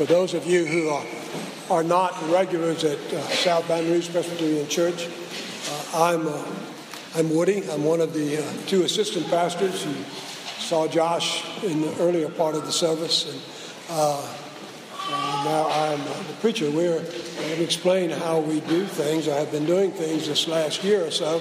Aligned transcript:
For 0.00 0.06
those 0.06 0.32
of 0.32 0.46
you 0.46 0.64
who 0.64 0.88
are, 0.88 1.04
are 1.70 1.82
not 1.84 2.16
regulars 2.30 2.84
at 2.84 2.96
uh, 3.12 3.20
South 3.20 3.68
Baton 3.68 3.90
Rouge 3.90 4.10
Presbyterian 4.10 4.66
Church, 4.66 5.06
uh, 5.06 5.84
I'm, 5.94 6.26
uh, 6.26 6.42
I'm 7.16 7.28
Woody. 7.28 7.70
I'm 7.70 7.84
one 7.84 8.00
of 8.00 8.14
the 8.14 8.38
uh, 8.38 8.52
two 8.66 8.84
assistant 8.84 9.28
pastors. 9.28 9.84
You 9.84 9.92
saw 10.58 10.88
Josh 10.88 11.44
in 11.62 11.82
the 11.82 11.94
earlier 12.00 12.30
part 12.30 12.54
of 12.54 12.64
the 12.64 12.72
service, 12.72 13.30
and 13.30 13.42
uh, 13.90 14.26
uh, 15.10 15.42
now 15.44 15.68
I'm 15.68 16.02
the 16.28 16.34
preacher. 16.40 16.70
We're 16.70 17.02
going 17.02 17.56
to 17.58 17.62
explain 17.62 18.08
how 18.08 18.40
we 18.40 18.60
do 18.60 18.86
things. 18.86 19.28
I 19.28 19.36
have 19.36 19.52
been 19.52 19.66
doing 19.66 19.90
things 19.90 20.28
this 20.28 20.48
last 20.48 20.82
year 20.82 21.04
or 21.04 21.10
so. 21.10 21.40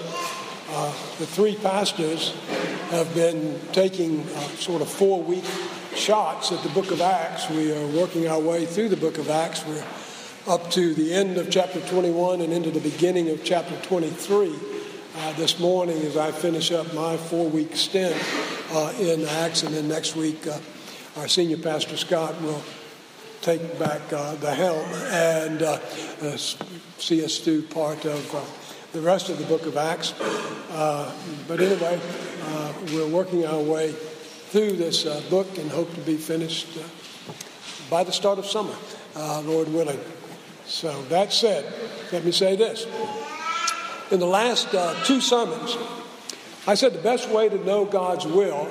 the 1.17 1.25
three 1.25 1.55
pastors 1.55 2.35
have 2.89 3.15
been 3.15 3.57
taking 3.71 4.27
sort 4.57 4.81
of 4.81 4.89
four 4.89 5.23
week 5.23 5.45
shots 5.99 6.53
at 6.53 6.63
the 6.63 6.69
book 6.69 6.91
of 6.91 7.01
Acts. 7.01 7.49
We 7.49 7.73
are 7.73 7.87
working 7.87 8.25
our 8.29 8.39
way 8.39 8.65
through 8.65 8.87
the 8.87 8.95
book 8.95 9.17
of 9.17 9.29
Acts. 9.29 9.65
We're 9.65 9.83
up 10.47 10.71
to 10.71 10.93
the 10.93 11.13
end 11.13 11.37
of 11.37 11.51
chapter 11.51 11.81
21 11.81 12.39
and 12.39 12.53
into 12.53 12.71
the 12.71 12.79
beginning 12.79 13.29
of 13.29 13.43
chapter 13.43 13.75
23 13.81 14.55
uh, 15.17 15.33
this 15.33 15.59
morning 15.59 15.97
as 16.03 16.15
I 16.15 16.31
finish 16.31 16.71
up 16.71 16.93
my 16.93 17.17
four 17.17 17.49
week 17.49 17.75
stint 17.75 18.15
uh, 18.71 18.93
in 18.97 19.25
Acts. 19.25 19.63
And 19.63 19.75
then 19.75 19.89
next 19.89 20.15
week, 20.15 20.47
uh, 20.47 20.57
our 21.17 21.27
senior 21.27 21.57
pastor 21.57 21.97
Scott 21.97 22.41
will 22.41 22.63
take 23.41 23.77
back 23.77 24.01
uh, 24.13 24.35
the 24.35 24.53
helm 24.53 24.89
and 25.11 25.61
uh, 25.61 25.79
uh, 26.21 26.37
see 26.37 27.25
us 27.25 27.39
through 27.39 27.63
part 27.63 28.05
of 28.05 28.89
the 28.93 29.01
rest 29.01 29.27
of 29.27 29.37
the 29.37 29.45
book 29.45 29.65
of 29.65 29.75
Acts. 29.75 30.13
but 31.45 31.59
anyway, 31.59 31.99
we're 32.93 33.07
working 33.09 33.45
our 33.45 33.59
way 33.59 33.93
through 34.49 34.71
this 34.71 35.05
uh, 35.05 35.21
book 35.29 35.59
and 35.59 35.69
hope 35.69 35.93
to 35.93 36.01
be 36.01 36.15
finished 36.15 36.75
uh, 36.75 36.81
by 37.87 38.03
the 38.03 38.11
start 38.11 38.39
of 38.39 38.47
summer, 38.47 38.73
uh, 39.15 39.41
Lord 39.41 39.71
willing. 39.71 39.99
So, 40.65 41.03
that 41.03 41.31
said, 41.31 41.71
let 42.11 42.25
me 42.25 42.31
say 42.31 42.55
this. 42.55 42.87
In 44.09 44.19
the 44.19 44.25
last 44.25 44.73
uh, 44.73 44.95
two 45.03 45.21
sermons, 45.21 45.77
I 46.65 46.73
said 46.73 46.93
the 46.93 47.01
best 47.01 47.29
way 47.29 47.47
to 47.47 47.63
know 47.63 47.85
God's 47.85 48.25
will 48.25 48.67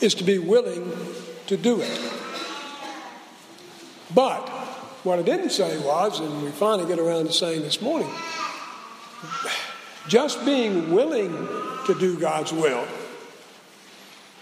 is 0.00 0.14
to 0.14 0.24
be 0.24 0.38
willing 0.38 0.90
to 1.48 1.58
do 1.58 1.82
it. 1.82 2.12
But 4.14 4.48
what 5.04 5.18
I 5.18 5.22
didn't 5.22 5.50
say 5.50 5.78
was, 5.78 6.20
and 6.20 6.42
we 6.42 6.50
finally 6.52 6.88
get 6.88 6.98
around 6.98 7.26
to 7.26 7.32
saying 7.34 7.60
this 7.60 7.82
morning, 7.82 8.10
just 10.08 10.42
being 10.46 10.90
willing 10.90 11.32
to 11.86 11.94
do 11.98 12.18
God's 12.18 12.52
will 12.52 12.86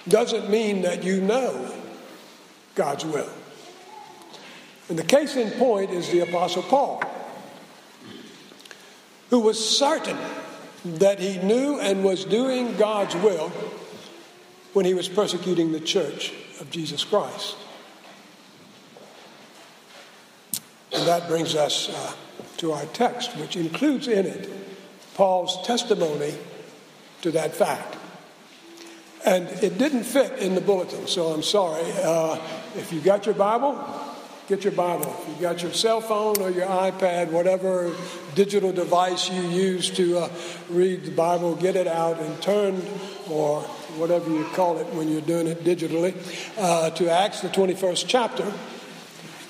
doesn't 0.08 0.50
mean 0.50 0.82
that 0.82 1.04
you 1.04 1.20
know 1.20 1.72
God's 2.74 3.04
will. 3.04 3.30
And 4.88 4.98
the 4.98 5.04
case 5.04 5.36
in 5.36 5.50
point 5.52 5.90
is 5.90 6.10
the 6.10 6.20
Apostle 6.20 6.62
Paul, 6.62 7.02
who 9.30 9.40
was 9.40 9.78
certain 9.78 10.18
that 10.84 11.20
he 11.20 11.38
knew 11.38 11.78
and 11.78 12.02
was 12.02 12.24
doing 12.24 12.76
God's 12.76 13.14
will 13.16 13.50
when 14.72 14.84
he 14.84 14.94
was 14.94 15.08
persecuting 15.08 15.72
the 15.72 15.80
church 15.80 16.32
of 16.60 16.70
Jesus 16.70 17.04
Christ. 17.04 17.56
And 20.92 21.06
that 21.06 21.28
brings 21.28 21.54
us 21.54 21.88
uh, 21.88 22.12
to 22.56 22.72
our 22.72 22.84
text, 22.86 23.36
which 23.36 23.56
includes 23.56 24.08
in 24.08 24.26
it 24.26 24.50
Paul's 25.14 25.64
testimony 25.66 26.34
to 27.22 27.30
that 27.30 27.54
fact. 27.54 27.96
And 29.24 29.48
it 29.62 29.76
didn't 29.76 30.04
fit 30.04 30.38
in 30.38 30.54
the 30.54 30.60
bulletin, 30.60 31.06
so 31.06 31.28
I'm 31.28 31.42
sorry. 31.42 31.84
Uh, 32.02 32.38
if 32.76 32.92
you 32.92 33.00
got 33.00 33.26
your 33.26 33.34
Bible, 33.34 33.78
get 34.48 34.64
your 34.64 34.72
Bible. 34.72 35.14
If 35.20 35.36
you 35.36 35.42
got 35.42 35.62
your 35.62 35.72
cell 35.72 36.00
phone 36.00 36.40
or 36.40 36.50
your 36.50 36.66
iPad, 36.66 37.30
whatever 37.30 37.94
digital 38.34 38.72
device 38.72 39.30
you 39.30 39.42
use 39.42 39.90
to 39.90 40.18
uh, 40.18 40.28
read 40.70 41.04
the 41.04 41.10
Bible, 41.10 41.54
get 41.54 41.76
it 41.76 41.86
out 41.86 42.18
and 42.18 42.40
turn, 42.40 42.82
or 43.28 43.60
whatever 43.96 44.30
you 44.30 44.44
call 44.54 44.78
it 44.78 44.86
when 44.94 45.08
you're 45.08 45.20
doing 45.20 45.46
it 45.46 45.64
digitally, 45.64 46.14
uh, 46.58 46.90
to 46.90 47.10
Acts, 47.10 47.40
the 47.40 47.48
21st 47.48 48.04
chapter. 48.08 48.52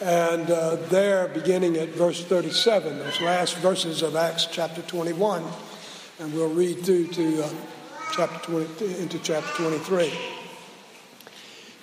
And 0.02 0.50
uh, 0.50 0.76
there, 0.88 1.28
beginning 1.28 1.76
at 1.76 1.90
verse 1.90 2.24
37, 2.24 2.98
those 2.98 3.20
last 3.20 3.56
verses 3.58 4.02
of 4.02 4.16
Acts 4.16 4.46
chapter 4.50 4.82
21, 4.82 5.44
and 6.18 6.32
we'll 6.34 6.48
read 6.48 6.84
through 6.84 7.08
to 7.08 7.44
uh, 7.44 7.50
chapter 8.12 8.38
20, 8.52 9.00
into 9.00 9.18
chapter 9.18 9.62
23. 9.62 10.12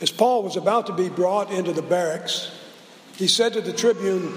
As 0.02 0.12
Paul 0.12 0.44
was 0.44 0.58
about 0.58 0.88
to 0.88 0.94
be 0.94 1.10
brought 1.10 1.52
into 1.52 1.72
the 1.72 1.82
barracks, 1.82 2.52
he 3.16 3.28
said 3.28 3.54
to 3.54 3.62
the 3.62 3.74
tribune, 3.74 4.32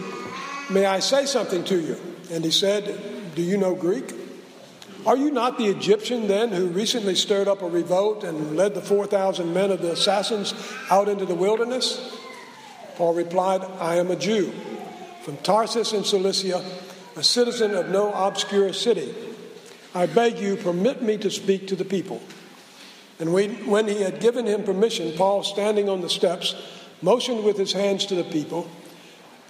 May 0.71 0.87
I 0.87 1.01
say 1.01 1.27
something 1.27 1.65
to 1.65 1.79
you? 1.79 1.97
And 2.31 2.45
he 2.45 2.51
said, 2.51 3.35
Do 3.35 3.43
you 3.43 3.57
know 3.57 3.75
Greek? 3.75 4.15
Are 5.07 5.17
you 5.17 5.31
not 5.31 5.59
the 5.59 5.67
Egyptian 5.67 6.29
then 6.29 6.51
who 6.51 6.69
recently 6.69 7.15
stirred 7.15 7.49
up 7.49 7.63
a 7.63 7.69
revolt 7.69 8.23
and 8.23 8.57
led 8.57 8.75
the 8.75 8.83
4,000 8.83 9.53
men 9.53 9.71
of 9.71 9.83
the 9.83 9.93
assassins 9.93 10.55
out 10.91 11.09
into 11.09 11.25
the 11.25 11.35
wilderness? 11.35 12.17
Paul 12.97 13.15
replied, 13.15 13.63
I 13.81 13.97
am 13.97 14.11
a 14.11 14.17
Jew 14.17 14.53
from 15.23 15.39
Tarsus 15.39 15.93
in 15.93 16.05
Cilicia, 16.05 16.65
a 17.17 17.23
citizen 17.23 17.75
of 17.75 17.89
no 17.89 18.13
obscure 18.13 18.73
city 18.73 19.15
I 19.95 20.07
beg 20.07 20.39
you, 20.39 20.57
permit 20.57 21.03
me 21.03 21.17
to 21.19 21.31
speak 21.31 21.67
to 21.69 21.77
the 21.77 21.85
people. 21.85 22.21
And 23.19 23.33
when 23.35 23.87
he 23.87 24.03
had 24.03 24.21
given 24.21 24.47
him 24.47 24.65
permission, 24.65 25.13
Paul, 25.17 25.43
standing 25.43 25.89
on 25.89 26.01
the 26.01 26.09
steps, 26.09 26.55
motioned 27.03 27.45
with 27.45 27.59
his 27.59 27.73
hands 27.73 28.07
to 28.07 28.15
the 28.15 28.25
people. 28.25 28.71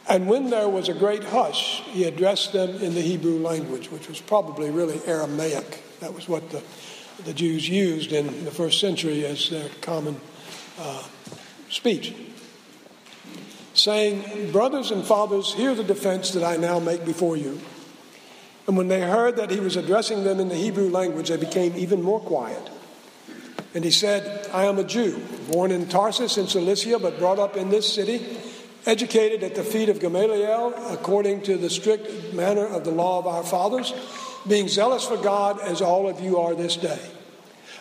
And 0.09 0.29
when 0.29 0.51
there 0.51 0.69
was 0.69 0.89
a 0.89 0.95
great 0.95 1.23
hush, 1.23 1.83
he 1.83 2.05
addressed 2.05 2.53
them 2.53 2.71
in 2.83 2.95
the 2.95 3.01
Hebrew 3.01 3.39
language, 3.39 3.91
which 3.91 4.09
was 4.09 4.21
probably 4.21 4.71
really 4.71 5.01
Aramaic. 5.07 5.85
That 6.01 6.15
was 6.15 6.29
what 6.29 6.51
the, 6.51 6.63
the 7.25 7.33
Jews 7.33 7.69
used 7.69 8.13
in 8.13 8.45
the 8.45 8.51
first 8.51 8.81
century 8.81 9.25
as 9.25 9.51
their 9.51 9.69
common 9.83 10.21
uh, 10.79 11.05
speech. 11.69 12.15
Saying, 13.75 14.51
Brothers 14.51 14.91
and 14.91 15.05
fathers, 15.05 15.55
hear 15.55 15.77
the 15.77 15.85
defense 15.85 16.33
that 16.33 16.43
I 16.43 16.57
now 16.57 16.81
make 16.81 17.05
before 17.05 17.37
you. 17.37 17.61
And 18.71 18.77
when 18.77 18.87
they 18.87 19.01
heard 19.01 19.35
that 19.39 19.51
he 19.51 19.59
was 19.59 19.75
addressing 19.75 20.23
them 20.23 20.39
in 20.39 20.49
the 20.49 20.55
Hebrew 20.55 20.91
language, 20.91 21.29
they 21.31 21.37
became 21.37 21.77
even 21.77 22.01
more 22.01 22.21
quiet. 22.21 22.71
And 23.75 23.85
he 23.85 23.91
said, 23.91 24.49
I 24.53 24.67
am 24.67 24.79
a 24.79 24.85
Jew, 24.85 25.21
born 25.51 25.73
in 25.73 25.89
Tarsus 25.89 26.39
in 26.39 26.47
Cilicia, 26.47 27.01
but 27.01 27.19
brought 27.19 27.41
up 27.41 27.57
in 27.57 27.71
this 27.71 27.93
city, 27.93 28.25
educated 28.87 29.43
at 29.43 29.57
the 29.57 29.65
feet 29.65 29.89
of 29.89 29.99
Gamaliel, 29.99 30.93
according 30.93 31.43
to 31.43 31.57
the 31.57 31.69
strict 31.69 32.33
manner 32.33 32.65
of 32.65 32.85
the 32.85 32.93
law 32.93 33.19
of 33.19 33.27
our 33.27 33.43
fathers, 33.43 33.93
being 34.47 34.69
zealous 34.69 35.05
for 35.05 35.17
God 35.17 35.59
as 35.63 35.83
all 35.83 36.09
of 36.09 36.21
you 36.21 36.39
are 36.39 36.55
this 36.55 36.77
day. 36.77 37.01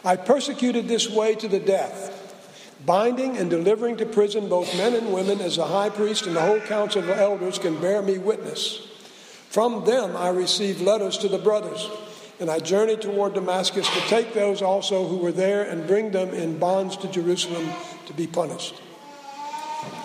I 0.03 0.15
persecuted 0.15 0.87
this 0.87 1.07
way 1.07 1.35
to 1.35 1.47
the 1.47 1.59
death, 1.59 2.73
binding 2.83 3.37
and 3.37 3.47
delivering 3.47 3.97
to 3.97 4.07
prison 4.07 4.49
both 4.49 4.75
men 4.75 4.95
and 4.95 5.13
women, 5.13 5.39
as 5.39 5.57
the 5.57 5.67
high 5.67 5.91
priest 5.91 6.25
and 6.25 6.35
the 6.35 6.41
whole 6.41 6.61
council 6.61 7.03
of 7.03 7.11
elders 7.11 7.59
can 7.59 7.79
bear 7.79 8.01
me 8.01 8.17
witness. 8.17 8.88
From 9.49 9.83
them 9.83 10.15
I 10.15 10.29
received 10.29 10.81
letters 10.81 11.17
to 11.19 11.27
the 11.27 11.39
brothers, 11.39 11.89
and 12.39 12.49
I 12.49 12.59
journeyed 12.59 13.01
toward 13.01 13.33
Damascus 13.33 13.87
to 13.89 14.01
take 14.01 14.33
those 14.33 14.61
also 14.61 15.07
who 15.07 15.17
were 15.17 15.31
there 15.31 15.63
and 15.63 15.87
bring 15.87 16.11
them 16.11 16.29
in 16.33 16.59
bonds 16.59 16.95
to 16.97 17.07
Jerusalem 17.07 17.67
to 18.05 18.13
be 18.13 18.27
punished. 18.27 18.75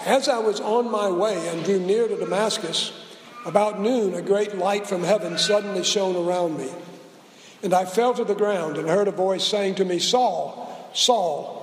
As 0.06 0.28
I 0.28 0.38
was 0.38 0.60
on 0.60 0.90
my 0.90 1.10
way 1.10 1.48
and 1.48 1.64
drew 1.64 1.78
near 1.78 2.08
to 2.08 2.16
Damascus, 2.16 2.92
about 3.44 3.80
noon 3.80 4.14
a 4.14 4.22
great 4.22 4.56
light 4.56 4.86
from 4.86 5.04
heaven 5.04 5.36
suddenly 5.36 5.84
shone 5.84 6.16
around 6.16 6.56
me. 6.56 6.70
And 7.62 7.74
I 7.74 7.84
fell 7.84 8.14
to 8.14 8.24
the 8.24 8.34
ground 8.34 8.78
and 8.78 8.88
heard 8.88 9.08
a 9.08 9.12
voice 9.12 9.44
saying 9.44 9.76
to 9.76 9.84
me, 9.84 9.98
Saul, 9.98 10.90
Saul, 10.94 11.54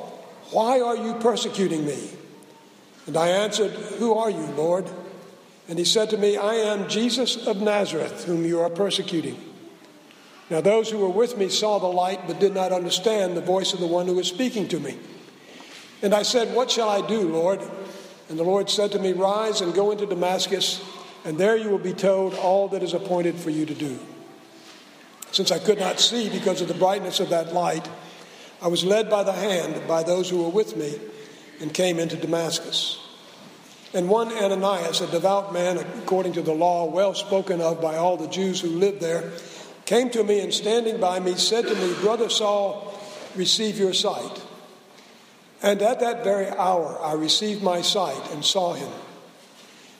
why 0.51 0.81
are 0.81 0.97
you 0.97 1.15
persecuting 1.15 1.85
me? 1.85 2.09
And 3.07 3.17
I 3.17 3.29
answered, 3.29 3.71
Who 3.71 4.13
are 4.13 4.29
you, 4.29 4.45
Lord? 4.55 4.87
And 5.71 5.79
he 5.79 5.85
said 5.85 6.09
to 6.09 6.17
me, 6.17 6.35
I 6.35 6.55
am 6.55 6.89
Jesus 6.89 7.47
of 7.47 7.61
Nazareth, 7.61 8.25
whom 8.25 8.43
you 8.43 8.59
are 8.59 8.69
persecuting. 8.69 9.41
Now, 10.49 10.59
those 10.59 10.89
who 10.89 10.97
were 10.97 11.07
with 11.07 11.37
me 11.37 11.47
saw 11.47 11.79
the 11.79 11.87
light, 11.87 12.27
but 12.27 12.41
did 12.41 12.53
not 12.53 12.73
understand 12.73 13.37
the 13.37 13.41
voice 13.41 13.71
of 13.71 13.79
the 13.79 13.87
one 13.87 14.05
who 14.05 14.15
was 14.15 14.27
speaking 14.27 14.67
to 14.67 14.81
me. 14.81 14.97
And 16.01 16.13
I 16.13 16.23
said, 16.23 16.53
What 16.53 16.69
shall 16.69 16.89
I 16.89 17.07
do, 17.07 17.21
Lord? 17.21 17.61
And 18.27 18.37
the 18.37 18.43
Lord 18.43 18.69
said 18.69 18.91
to 18.91 18.99
me, 18.99 19.13
Rise 19.13 19.61
and 19.61 19.73
go 19.73 19.91
into 19.91 20.05
Damascus, 20.05 20.83
and 21.23 21.37
there 21.37 21.55
you 21.55 21.69
will 21.69 21.77
be 21.77 21.93
told 21.93 22.33
all 22.33 22.67
that 22.67 22.83
is 22.83 22.93
appointed 22.93 23.37
for 23.37 23.49
you 23.49 23.65
to 23.65 23.73
do. 23.73 23.97
Since 25.31 25.51
I 25.51 25.59
could 25.59 25.79
not 25.79 26.01
see 26.01 26.27
because 26.27 26.59
of 26.59 26.67
the 26.67 26.73
brightness 26.73 27.21
of 27.21 27.29
that 27.29 27.53
light, 27.53 27.87
I 28.61 28.67
was 28.67 28.83
led 28.83 29.09
by 29.09 29.23
the 29.23 29.31
hand 29.31 29.87
by 29.87 30.03
those 30.03 30.29
who 30.29 30.43
were 30.43 30.49
with 30.49 30.75
me 30.75 30.99
and 31.61 31.73
came 31.73 31.97
into 31.97 32.17
Damascus. 32.17 33.00
And 33.93 34.07
one 34.07 34.31
Ananias, 34.31 35.01
a 35.01 35.07
devout 35.07 35.51
man 35.53 35.77
according 35.77 36.33
to 36.33 36.41
the 36.41 36.53
law, 36.53 36.85
well 36.85 37.13
spoken 37.13 37.59
of 37.59 37.81
by 37.81 37.97
all 37.97 38.15
the 38.15 38.27
Jews 38.27 38.61
who 38.61 38.69
lived 38.69 39.01
there, 39.01 39.31
came 39.85 40.09
to 40.11 40.23
me 40.23 40.39
and 40.39 40.53
standing 40.53 40.99
by 40.99 41.19
me 41.19 41.35
said 41.35 41.67
to 41.67 41.75
me, 41.75 41.93
Brother 41.95 42.29
Saul, 42.29 42.97
receive 43.35 43.77
your 43.77 43.93
sight. 43.93 44.41
And 45.61 45.81
at 45.81 45.99
that 45.99 46.23
very 46.23 46.47
hour 46.47 46.97
I 47.01 47.13
received 47.13 47.61
my 47.61 47.81
sight 47.81 48.31
and 48.31 48.43
saw 48.43 48.73
him. 48.73 48.89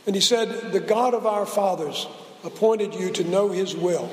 And 0.08 0.16
he 0.16 0.22
said, 0.22 0.72
The 0.72 0.80
God 0.80 1.14
of 1.14 1.26
our 1.26 1.46
fathers 1.46 2.08
appointed 2.44 2.96
you 2.96 3.12
to 3.12 3.24
know 3.24 3.50
his 3.50 3.76
will, 3.76 4.10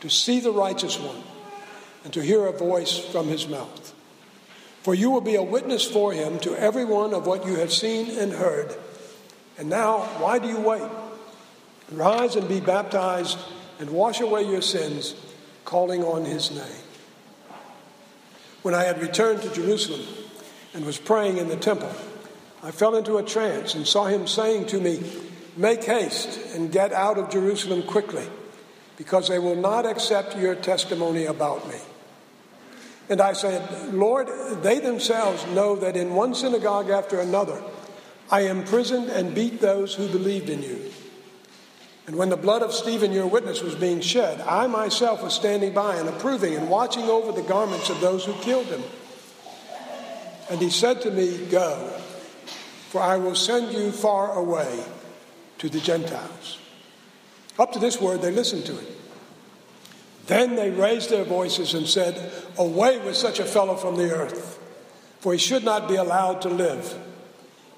to 0.00 0.10
see 0.10 0.40
the 0.40 0.52
righteous 0.52 0.98
one, 0.98 1.22
and 2.04 2.12
to 2.12 2.22
hear 2.22 2.46
a 2.46 2.52
voice 2.52 2.98
from 2.98 3.28
his 3.28 3.46
mouth. 3.46 3.94
For 4.82 4.94
you 4.94 5.10
will 5.10 5.20
be 5.20 5.36
a 5.36 5.42
witness 5.42 5.84
for 5.84 6.12
him 6.12 6.40
to 6.40 6.56
everyone 6.56 7.14
of 7.14 7.26
what 7.26 7.46
you 7.46 7.56
have 7.56 7.72
seen 7.72 8.18
and 8.18 8.32
heard. 8.32 8.74
And 9.56 9.70
now, 9.70 10.00
why 10.18 10.38
do 10.38 10.48
you 10.48 10.60
wait? 10.60 10.90
Rise 11.92 12.36
and 12.36 12.48
be 12.48 12.58
baptized 12.58 13.38
and 13.78 13.90
wash 13.90 14.20
away 14.20 14.42
your 14.42 14.62
sins, 14.62 15.14
calling 15.64 16.02
on 16.02 16.24
his 16.24 16.50
name. 16.50 16.82
When 18.62 18.74
I 18.74 18.84
had 18.84 19.00
returned 19.00 19.42
to 19.42 19.52
Jerusalem 19.52 20.02
and 20.74 20.84
was 20.84 20.98
praying 20.98 21.36
in 21.36 21.48
the 21.48 21.56
temple, 21.56 21.92
I 22.62 22.70
fell 22.70 22.96
into 22.96 23.18
a 23.18 23.22
trance 23.22 23.74
and 23.74 23.86
saw 23.86 24.06
him 24.06 24.26
saying 24.26 24.66
to 24.66 24.80
me, 24.80 25.02
Make 25.56 25.84
haste 25.84 26.54
and 26.54 26.72
get 26.72 26.92
out 26.92 27.18
of 27.18 27.30
Jerusalem 27.30 27.82
quickly, 27.82 28.26
because 28.96 29.28
they 29.28 29.38
will 29.38 29.56
not 29.56 29.84
accept 29.84 30.36
your 30.36 30.54
testimony 30.54 31.26
about 31.26 31.68
me. 31.68 31.76
And 33.08 33.20
I 33.20 33.32
said, 33.32 33.92
Lord, 33.92 34.28
they 34.62 34.78
themselves 34.78 35.46
know 35.48 35.76
that 35.76 35.96
in 35.96 36.14
one 36.14 36.34
synagogue 36.34 36.90
after 36.90 37.20
another 37.20 37.62
I 38.30 38.42
imprisoned 38.42 39.10
and 39.10 39.34
beat 39.34 39.60
those 39.60 39.94
who 39.94 40.08
believed 40.08 40.48
in 40.48 40.62
you. 40.62 40.90
And 42.06 42.16
when 42.16 42.30
the 42.30 42.36
blood 42.36 42.62
of 42.62 42.72
Stephen, 42.72 43.12
your 43.12 43.26
witness, 43.26 43.62
was 43.62 43.74
being 43.74 44.00
shed, 44.00 44.40
I 44.40 44.66
myself 44.66 45.22
was 45.22 45.34
standing 45.34 45.74
by 45.74 45.96
and 45.96 46.08
approving 46.08 46.54
and 46.54 46.68
watching 46.68 47.04
over 47.04 47.30
the 47.30 47.46
garments 47.46 47.90
of 47.90 48.00
those 48.00 48.24
who 48.24 48.32
killed 48.34 48.66
him. 48.66 48.82
And 50.50 50.60
he 50.60 50.70
said 50.70 51.02
to 51.02 51.10
me, 51.10 51.46
Go, 51.46 51.76
for 52.88 53.00
I 53.00 53.18
will 53.18 53.34
send 53.34 53.72
you 53.72 53.92
far 53.92 54.32
away 54.32 54.82
to 55.58 55.68
the 55.68 55.80
Gentiles. 55.80 56.58
Up 57.58 57.72
to 57.72 57.78
this 57.78 58.00
word, 58.00 58.22
they 58.22 58.32
listened 58.32 58.64
to 58.66 58.78
it. 58.78 58.88
Then 60.26 60.54
they 60.54 60.70
raised 60.70 61.10
their 61.10 61.24
voices 61.24 61.74
and 61.74 61.86
said, 61.86 62.32
Away 62.56 62.98
with 62.98 63.16
such 63.16 63.40
a 63.40 63.44
fellow 63.44 63.76
from 63.76 63.96
the 63.96 64.14
earth, 64.14 64.58
for 65.20 65.32
he 65.32 65.38
should 65.38 65.64
not 65.64 65.88
be 65.88 65.96
allowed 65.96 66.42
to 66.42 66.48
live. 66.48 66.98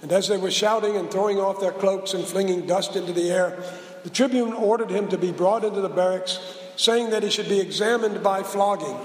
And 0.02 0.12
as 0.12 0.28
they 0.28 0.36
were 0.36 0.50
shouting 0.50 0.96
and 0.96 1.10
throwing 1.10 1.38
off 1.38 1.60
their 1.60 1.72
cloaks 1.72 2.12
and 2.12 2.24
flinging 2.24 2.66
dust 2.66 2.96
into 2.96 3.12
the 3.12 3.30
air, 3.30 3.62
the 4.02 4.10
tribune 4.10 4.52
ordered 4.52 4.90
him 4.90 5.08
to 5.08 5.16
be 5.16 5.32
brought 5.32 5.64
into 5.64 5.80
the 5.80 5.88
barracks, 5.88 6.38
saying 6.76 7.10
that 7.10 7.22
he 7.22 7.30
should 7.30 7.48
be 7.48 7.60
examined 7.60 8.22
by 8.22 8.42
flogging 8.42 8.98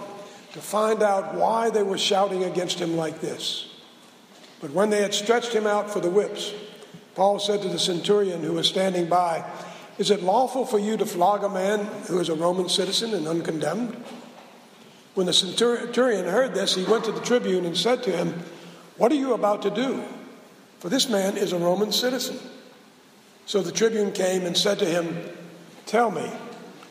to 0.53 0.59
find 0.59 1.01
out 1.01 1.35
why 1.35 1.69
they 1.69 1.83
were 1.83 1.97
shouting 1.97 2.43
against 2.43 2.79
him 2.79 2.97
like 2.97 3.21
this. 3.21 3.67
But 4.59 4.71
when 4.71 4.89
they 4.89 5.01
had 5.01 5.13
stretched 5.13 5.53
him 5.53 5.65
out 5.65 5.89
for 5.89 6.01
the 6.01 6.09
whips, 6.09 6.53
Paul 7.15 7.39
said 7.39 7.61
to 7.61 7.69
the 7.69 7.79
centurion 7.79 8.43
who 8.43 8.53
was 8.53 8.67
standing 8.67 9.07
by, 9.07 9.45
Is 9.99 10.11
it 10.11 10.23
lawful 10.23 10.65
for 10.65 10.79
you 10.79 10.95
to 10.95 11.05
flog 11.05 11.43
a 11.43 11.49
man 11.49 11.85
who 12.07 12.19
is 12.19 12.29
a 12.29 12.33
Roman 12.33 12.69
citizen 12.69 13.13
and 13.13 13.27
uncondemned? 13.27 14.01
When 15.13 15.25
the 15.25 15.33
centurion 15.33 16.25
heard 16.25 16.53
this, 16.53 16.73
he 16.73 16.85
went 16.85 17.03
to 17.03 17.11
the 17.11 17.19
tribune 17.19 17.65
and 17.65 17.77
said 17.77 18.01
to 18.03 18.11
him, 18.11 18.41
What 18.95 19.11
are 19.11 19.15
you 19.15 19.33
about 19.33 19.61
to 19.63 19.69
do? 19.69 20.01
For 20.79 20.87
this 20.87 21.09
man 21.09 21.35
is 21.35 21.51
a 21.51 21.57
Roman 21.57 21.91
citizen. 21.91 22.39
So 23.45 23.61
the 23.61 23.73
tribune 23.73 24.13
came 24.13 24.45
and 24.45 24.55
said 24.55 24.79
to 24.79 24.85
him, 24.85 25.17
Tell 25.85 26.09
me, 26.09 26.31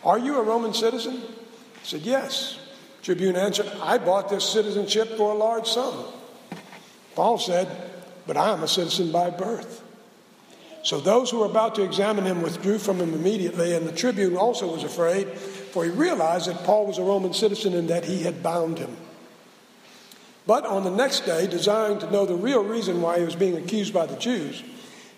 are 0.05 0.19
you 0.19 0.39
a 0.39 0.43
Roman 0.43 0.75
citizen? 0.75 1.15
He 1.15 1.85
said, 1.85 2.03
Yes. 2.03 2.59
The 2.99 3.05
Tribune 3.05 3.37
answered, 3.37 3.71
I 3.81 3.97
bought 3.97 4.29
this 4.29 4.45
citizenship 4.45 5.17
for 5.17 5.33
a 5.33 5.39
large 5.39 5.67
sum. 5.67 6.05
Paul 7.15 7.39
said, 7.39 7.69
But 8.27 8.37
I 8.37 8.51
am 8.51 8.63
a 8.63 8.69
citizen 8.69 9.11
by 9.13 9.31
birth. 9.31 9.83
So 10.89 10.99
those 10.99 11.29
who 11.29 11.41
were 11.41 11.45
about 11.45 11.75
to 11.75 11.83
examine 11.83 12.25
him 12.25 12.41
withdrew 12.41 12.79
from 12.79 12.99
him 12.99 13.13
immediately, 13.13 13.75
and 13.75 13.87
the 13.87 13.93
tribune 13.93 14.39
also 14.39 14.73
was 14.73 14.85
afraid, 14.85 15.29
for 15.29 15.85
he 15.85 15.91
realized 15.91 16.49
that 16.49 16.65
Paul 16.65 16.87
was 16.87 16.97
a 16.97 17.03
Roman 17.03 17.35
citizen 17.35 17.75
and 17.75 17.91
that 17.91 18.07
he 18.07 18.23
had 18.23 18.43
bound 18.43 18.79
him. 18.79 18.97
But 20.47 20.65
on 20.65 20.85
the 20.85 20.91
next 20.91 21.27
day, 21.27 21.47
desiring 21.47 21.99
to 21.99 22.11
know 22.11 22.25
the 22.25 22.37
real 22.37 22.65
reason 22.65 23.03
why 23.03 23.19
he 23.19 23.25
was 23.27 23.37
being 23.37 23.59
accused 23.59 23.93
by 23.93 24.07
the 24.07 24.17
Jews, 24.17 24.63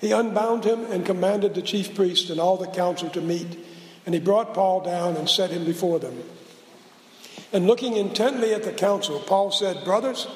he 0.00 0.10
unbound 0.10 0.64
him 0.64 0.86
and 0.86 1.06
commanded 1.06 1.54
the 1.54 1.62
chief 1.62 1.94
priest 1.94 2.30
and 2.30 2.40
all 2.40 2.56
the 2.56 2.66
council 2.66 3.08
to 3.10 3.20
meet. 3.20 3.56
And 4.06 4.12
he 4.12 4.20
brought 4.20 4.54
Paul 4.54 4.80
down 4.80 5.14
and 5.14 5.30
set 5.30 5.50
him 5.52 5.64
before 5.64 6.00
them. 6.00 6.20
And 7.52 7.68
looking 7.68 7.94
intently 7.94 8.54
at 8.54 8.64
the 8.64 8.72
council, 8.72 9.20
Paul 9.20 9.52
said, 9.52 9.84
Brothers, 9.84 10.26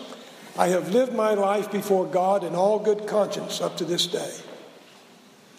I 0.57 0.69
have 0.69 0.91
lived 0.91 1.13
my 1.13 1.35
life 1.35 1.73
before 1.73 2.07
God 2.07 2.45
in 2.45 2.55
all 2.55 2.79
good 2.79 3.09
conscience 3.09 3.61
up 3.61 3.77
to 3.79 3.85
this 3.85 4.07
day. 4.07 4.33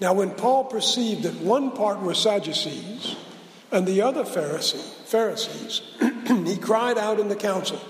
Now, 0.00 0.14
when 0.14 0.30
Paul 0.30 0.64
perceived 0.64 1.24
that 1.24 1.34
one 1.34 1.72
part 1.72 2.00
were 2.00 2.14
Sadducees 2.14 3.16
and 3.72 3.86
the 3.86 4.02
other 4.02 4.24
Pharisee, 4.24 4.80
Pharisees, 5.06 5.82
he 6.46 6.56
cried 6.56 6.98
out 6.98 7.18
in 7.18 7.28
the 7.28 7.36
council, 7.36 7.80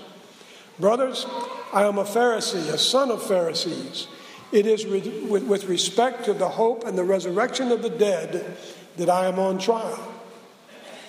Brothers, 0.79 1.25
I 1.73 1.83
am 1.83 1.97
a 1.97 2.05
Pharisee, 2.05 2.73
a 2.73 2.77
son 2.77 3.11
of 3.11 3.21
Pharisees. 3.21 4.07
It 4.51 4.65
is 4.65 4.85
with 4.85 5.65
respect 5.65 6.25
to 6.25 6.33
the 6.33 6.49
hope 6.49 6.85
and 6.85 6.97
the 6.97 7.03
resurrection 7.03 7.71
of 7.71 7.83
the 7.83 7.89
dead 7.89 8.57
that 8.97 9.09
I 9.09 9.27
am 9.27 9.37
on 9.37 9.59
trial. 9.59 9.99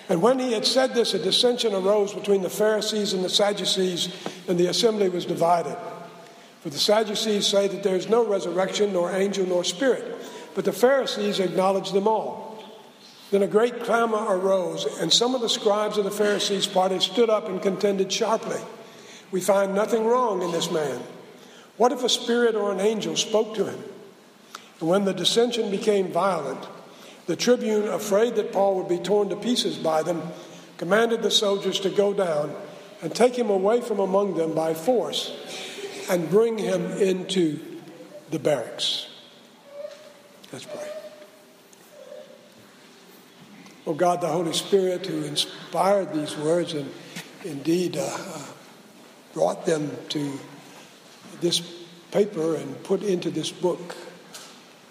And 0.09 0.21
when 0.21 0.39
he 0.39 0.51
had 0.51 0.65
said 0.65 0.93
this, 0.93 1.13
a 1.13 1.19
dissension 1.19 1.73
arose 1.73 2.13
between 2.13 2.41
the 2.41 2.49
Pharisees 2.49 3.13
and 3.13 3.23
the 3.23 3.29
Sadducees, 3.29 4.13
and 4.47 4.59
the 4.59 4.67
assembly 4.67 5.09
was 5.09 5.25
divided. 5.25 5.77
For 6.59 6.69
the 6.69 6.77
Sadducees 6.77 7.47
say 7.47 7.67
that 7.69 7.81
there 7.81 7.95
is 7.95 8.09
no 8.09 8.27
resurrection, 8.27 8.93
nor 8.93 9.11
angel, 9.11 9.47
nor 9.47 9.63
spirit, 9.63 10.03
but 10.55 10.65
the 10.65 10.73
Pharisees 10.73 11.39
acknowledged 11.39 11.93
them 11.93 12.07
all. 12.07 12.63
Then 13.31 13.43
a 13.43 13.47
great 13.47 13.83
clamor 13.83 14.25
arose, 14.37 14.85
and 14.99 15.11
some 15.11 15.35
of 15.35 15.41
the 15.41 15.49
scribes 15.49 15.97
of 15.97 16.03
the 16.03 16.11
Pharisees' 16.11 16.67
party 16.67 16.99
stood 16.99 17.29
up 17.29 17.47
and 17.47 17.61
contended 17.61 18.11
sharply. 18.11 18.59
We 19.31 19.39
find 19.39 19.73
nothing 19.73 20.05
wrong 20.05 20.41
in 20.41 20.51
this 20.51 20.69
man. 20.69 21.01
What 21.77 21.93
if 21.93 22.03
a 22.03 22.09
spirit 22.09 22.55
or 22.55 22.71
an 22.71 22.81
angel 22.81 23.15
spoke 23.15 23.55
to 23.55 23.65
him? 23.65 23.81
And 24.79 24.89
when 24.89 25.05
the 25.05 25.13
dissension 25.13 25.71
became 25.71 26.11
violent, 26.11 26.67
the 27.27 27.37
tribune, 27.37 27.87
afraid 27.87 28.35
that 28.35 28.51
Paul 28.51 28.77
would 28.77 28.89
be 28.89 28.97
torn 28.97 29.29
to 29.29 29.37
pieces 29.37 29.77
by 29.77 30.03
them, 30.03 30.21
commanded 30.77 31.21
the 31.21 31.31
soldiers 31.31 31.79
to 31.81 31.89
go 31.89 32.13
down 32.13 32.53
and 33.01 33.15
take 33.15 33.37
him 33.37 33.49
away 33.49 33.79
from 33.79 33.99
among 33.99 34.35
them 34.35 34.53
by 34.53 34.73
force 34.73 35.31
and 36.09 36.29
bring 36.29 36.57
him 36.57 36.91
into 36.97 37.59
the 38.31 38.39
barracks. 38.39 39.07
Let's 40.51 40.65
pray. 40.65 40.89
Oh 43.87 43.93
God, 43.93 44.21
the 44.21 44.27
Holy 44.27 44.53
Spirit 44.53 45.05
who 45.05 45.23
inspired 45.23 46.13
these 46.13 46.37
words 46.37 46.73
and 46.73 46.91
indeed 47.43 47.97
uh, 47.97 48.01
uh 48.05 48.45
brought 49.33 49.65
them 49.65 49.89
to 50.09 50.39
this 51.39 51.61
paper 52.11 52.55
and 52.55 52.83
put 52.83 53.01
into 53.01 53.31
this 53.31 53.49
book. 53.49 53.95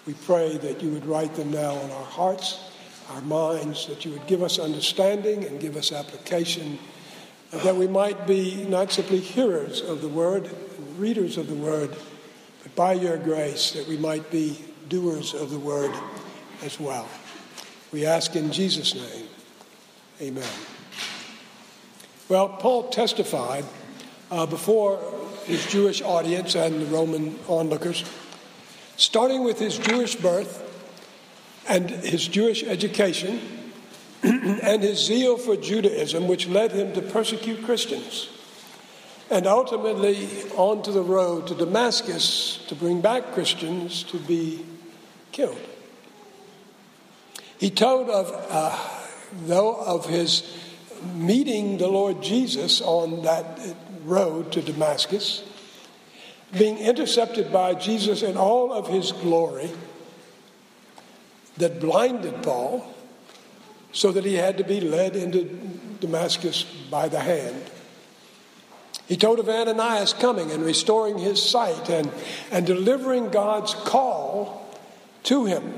We 0.07 0.13
pray 0.13 0.57
that 0.57 0.81
you 0.81 0.89
would 0.91 1.05
write 1.05 1.35
them 1.35 1.51
now 1.51 1.75
on 1.75 1.91
our 1.91 2.05
hearts, 2.05 2.59
our 3.11 3.21
minds, 3.21 3.85
that 3.85 4.03
you 4.03 4.11
would 4.11 4.25
give 4.25 4.41
us 4.41 4.57
understanding 4.57 5.45
and 5.45 5.59
give 5.59 5.77
us 5.77 5.91
application, 5.91 6.79
that 7.51 7.75
we 7.75 7.87
might 7.87 8.25
be 8.25 8.65
not 8.67 8.91
simply 8.91 9.19
hearers 9.19 9.81
of 9.81 10.01
the 10.01 10.07
word 10.07 10.49
readers 10.97 11.37
of 11.37 11.47
the 11.47 11.55
word, 11.55 11.95
but 12.63 12.75
by 12.75 12.93
your 12.93 13.17
grace 13.17 13.71
that 13.71 13.87
we 13.87 13.97
might 13.97 14.29
be 14.31 14.57
doers 14.91 15.33
of 15.33 15.49
the 15.49 15.57
word 15.57 15.95
as 16.63 16.77
well. 16.77 17.07
We 17.93 18.05
ask 18.05 18.35
in 18.35 18.51
Jesus' 18.51 18.93
name. 18.93 19.27
Amen. 20.19 20.49
Well, 22.27 22.49
Paul 22.49 22.89
testified 22.89 23.63
uh, 24.29 24.45
before 24.45 24.99
his 25.45 25.65
Jewish 25.67 26.01
audience 26.01 26.55
and 26.55 26.81
the 26.81 26.85
Roman 26.87 27.39
onlookers, 27.47 28.03
starting 28.97 29.45
with 29.45 29.59
his 29.59 29.77
Jewish 29.77 30.15
birth 30.15 30.67
and 31.69 31.89
his 31.89 32.27
Jewish 32.27 32.61
education 32.63 33.39
and 34.23 34.83
his 34.83 34.99
zeal 35.05 35.37
for 35.37 35.55
Judaism, 35.55 36.27
which 36.27 36.47
led 36.47 36.73
him 36.73 36.91
to 36.93 37.01
persecute 37.01 37.63
Christians, 37.63 38.27
and 39.29 39.47
ultimately 39.47 40.27
onto 40.57 40.91
the 40.91 41.01
road 41.01 41.47
to 41.47 41.55
Damascus 41.55 42.59
to 42.67 42.75
bring 42.75 42.99
back 42.99 43.31
Christians 43.31 44.03
to 44.03 44.17
be 44.19 44.65
killed. 45.31 45.59
He 47.57 47.69
told 47.69 48.09
of, 48.09 48.31
uh, 48.49 48.77
though, 49.45 49.75
of 49.75 50.07
his 50.07 50.57
meeting 51.13 51.77
the 51.77 51.87
Lord 51.87 52.21
Jesus 52.21 52.81
on 52.81 53.23
that 53.23 53.59
road 54.03 54.51
to 54.53 54.61
Damascus, 54.61 55.43
being 56.57 56.77
intercepted 56.77 57.51
by 57.51 57.75
Jesus 57.75 58.23
in 58.23 58.35
all 58.35 58.73
of 58.73 58.87
his 58.87 59.11
glory 59.11 59.69
that 61.57 61.79
blinded 61.79 62.41
Paul 62.43 62.85
so 63.91 64.11
that 64.11 64.25
he 64.25 64.35
had 64.35 64.57
to 64.57 64.63
be 64.63 64.81
led 64.81 65.15
into 65.15 65.43
Damascus 65.99 66.63
by 66.63 67.07
the 67.07 67.19
hand. 67.19 67.69
He 69.07 69.17
told 69.17 69.39
of 69.39 69.49
Ananias 69.49 70.13
coming 70.13 70.51
and 70.51 70.63
restoring 70.63 71.17
his 71.17 71.43
sight 71.43 71.89
and, 71.89 72.09
and 72.51 72.65
delivering 72.65 73.29
God's 73.29 73.73
call 73.73 74.60
to 75.23 75.45
him, 75.45 75.73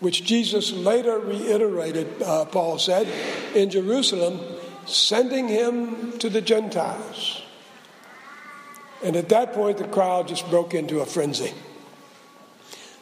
which 0.00 0.24
Jesus 0.24 0.72
later 0.72 1.18
reiterated, 1.18 2.22
uh, 2.22 2.44
Paul 2.46 2.78
said, 2.78 3.08
in 3.54 3.70
Jerusalem, 3.70 4.40
sending 4.86 5.48
him 5.48 6.18
to 6.18 6.28
the 6.28 6.40
Gentiles. 6.40 7.42
And 9.04 9.16
at 9.16 9.28
that 9.28 9.52
point, 9.52 9.78
the 9.78 9.86
crowd 9.86 10.28
just 10.28 10.48
broke 10.50 10.74
into 10.74 11.00
a 11.00 11.06
frenzy. 11.06 11.52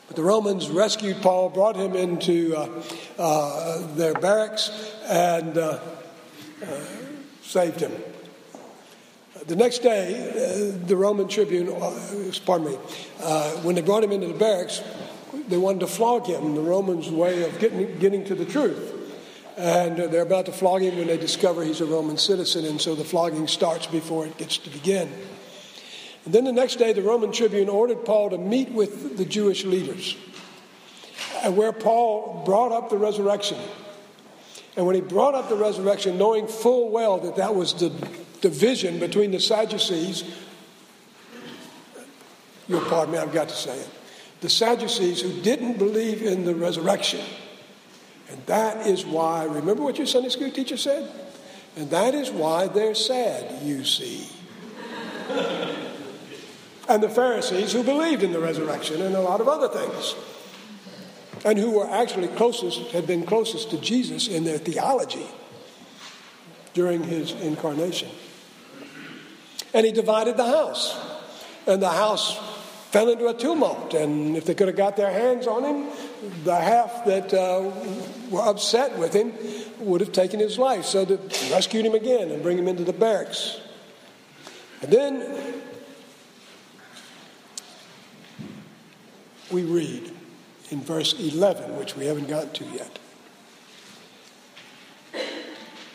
But 0.07 0.17
the 0.17 0.23
Romans 0.23 0.69
rescued 0.69 1.21
Paul, 1.23 1.51
brought 1.51 1.77
him 1.77 1.97
into 1.97 2.55
uh, 2.55 2.69
uh, 3.19 3.95
their 3.95 4.15
barracks, 4.15 4.71
and 5.05 5.57
uh, 5.59 5.79
uh 6.63 6.81
saved 7.43 7.81
him. 7.81 7.93
The 9.47 9.57
next 9.57 9.79
day, 9.79 10.31
uh, 10.31 10.87
the 10.87 10.97
Roman 10.97 11.29
tribune, 11.29 11.69
uh, 11.69 11.93
pardon 12.45 12.73
me, 12.73 12.75
when 13.63 13.75
they 13.75 13.83
brought 13.83 14.03
him 14.05 14.13
into 14.13 14.29
the 14.29 14.35
barracks, 14.35 14.83
they 15.49 15.59
wanted 15.59 15.81
to 15.81 15.87
flog 15.87 16.27
him, 16.27 16.55
the 16.55 16.61
Romans' 16.61 17.11
way 17.11 17.45
of 17.45 17.59
getting, 17.59 17.99
getting 17.99 18.25
to 18.25 18.35
the 18.35 18.45
truth. 18.45 18.93
And 19.57 19.99
uh, 19.99 20.07
they're 20.09 20.23
about 20.23 20.47
to 20.47 20.53
flog 20.53 20.83
him 20.83 20.97
when 20.97 21.07
they 21.07 21.17
discover 21.17 21.65
he's 21.65 21.81
a 21.81 21.87
Roman 21.87 22.19
citizen, 22.19 22.65
and 22.67 22.81
so 22.81 22.95
the 22.95 23.05
flogging 23.05 23.49
starts 23.49 23.87
before 23.87 24.27
it 24.27 24.37
gets 24.37 24.59
to 24.59 24.71
begin. 24.71 25.11
And 26.25 26.35
then 26.35 26.45
the 26.45 26.53
next 26.53 26.77
day, 26.77 26.93
the 26.93 27.03
Roman 27.03 27.33
tribune 27.33 27.69
ordered 27.69 28.05
Paul 28.05 28.31
to 28.31 28.39
meet 28.39 28.71
with 28.71 29.17
the 29.17 29.25
Jewish 29.25 29.65
leaders, 29.65 30.17
and 31.43 31.57
where 31.57 31.73
Paul 31.73 32.43
brought 32.45 32.73
up 32.73 32.91
the 32.91 32.99
resurrection. 32.99 33.59
And 34.77 34.85
when 34.85 34.95
he 34.95 35.01
brought 35.01 35.35
up 35.35 35.49
the 35.49 35.57
resurrection, 35.57 36.19
knowing 36.19 36.49
full 36.49 36.91
well 36.91 37.19
that 37.21 37.37
that 37.37 37.55
was 37.55 37.73
the 37.75 37.89
division 38.43 38.99
between 38.99 39.31
the 39.31 39.41
Sadducees, 39.41 40.25
you'll 42.69 42.83
pardon 42.83 43.15
me, 43.15 43.19
I've 43.19 43.33
got 43.33 43.49
to 43.49 43.57
say 43.57 43.79
it. 43.79 43.89
The 44.41 44.51
Sadducees 44.51 45.21
who 45.21 45.41
didn't 45.43 45.79
believe 45.79 46.23
in 46.23 46.45
the 46.45 46.55
resurrection. 46.55 47.25
And 48.31 48.45
that 48.47 48.87
is 48.87 49.07
why, 49.07 49.45
remember 49.45 49.83
what 49.83 49.99
your 49.99 50.07
Sunday 50.07 50.29
school 50.29 50.51
teacher 50.51 50.77
said? 50.77 51.11
And 51.77 51.91
that 51.91 52.15
is 52.15 52.31
why 52.31 52.69
they're 52.69 52.95
sad, 52.95 53.63
you 53.63 53.85
see 53.85 54.29
and 56.89 57.03
the 57.03 57.09
Pharisees 57.09 57.73
who 57.73 57.83
believed 57.83 58.23
in 58.23 58.33
the 58.33 58.41
resurrection 58.41 59.03
and 59.03 59.15
a 59.15 59.21
lot 59.21 59.41
of 59.41 59.49
other 59.49 59.69
things, 59.69 60.15
and 61.45 61.59
who 61.59 61.73
were 61.73 61.89
actually 61.91 62.29
closest, 62.29 62.91
had 62.93 63.07
been 63.07 63.25
closest 63.25 63.71
to 63.71 63.79
Jesus 63.81 64.29
in 64.29 64.45
their 64.45 64.59
theology 64.59 65.27
during 66.75 67.03
his 67.03 67.33
incarnation. 67.33 68.09
And 69.75 69.85
he 69.85 69.93
divided 69.93 70.37
the 70.37 70.47
house, 70.47 70.99
and 71.67 71.83
the 71.83 71.91
house 71.91 72.39
fell 72.91 73.09
into 73.09 73.29
a 73.29 73.35
tumult. 73.35 73.95
And 73.95 74.37
if 74.37 74.45
they 74.45 74.55
could 74.55 74.69
have 74.69 74.77
got 74.77 74.97
their 74.97 75.11
hands 75.11 75.47
on 75.47 75.65
him, 75.65 75.87
the 76.45 76.57
half 76.57 77.05
that 77.05 77.35
uh, 77.35 77.71
were 78.31 78.43
upset 78.43 78.99
with 78.99 79.13
him 79.13 79.33
would 79.81 80.01
have 80.01 80.13
taken 80.13 80.41
his 80.41 80.59
life. 80.59 80.85
So 80.85 81.05
they 81.05 81.17
rescued 81.51 81.85
him 81.85 81.95
again 81.95 82.31
and 82.31 82.43
bring 82.43 82.59
him 82.59 82.69
into 82.69 82.85
the 82.85 82.93
barracks. 82.93 83.61
And 84.83 84.93
then 84.93 85.63
we 89.51 89.63
read 89.63 90.13
in 90.71 90.81
verse 90.81 91.19
11, 91.19 91.77
which 91.77 91.97
we 91.97 92.07
haven't 92.07 92.29
gotten 92.29 92.53
to 92.53 92.65
yet. 92.67 92.99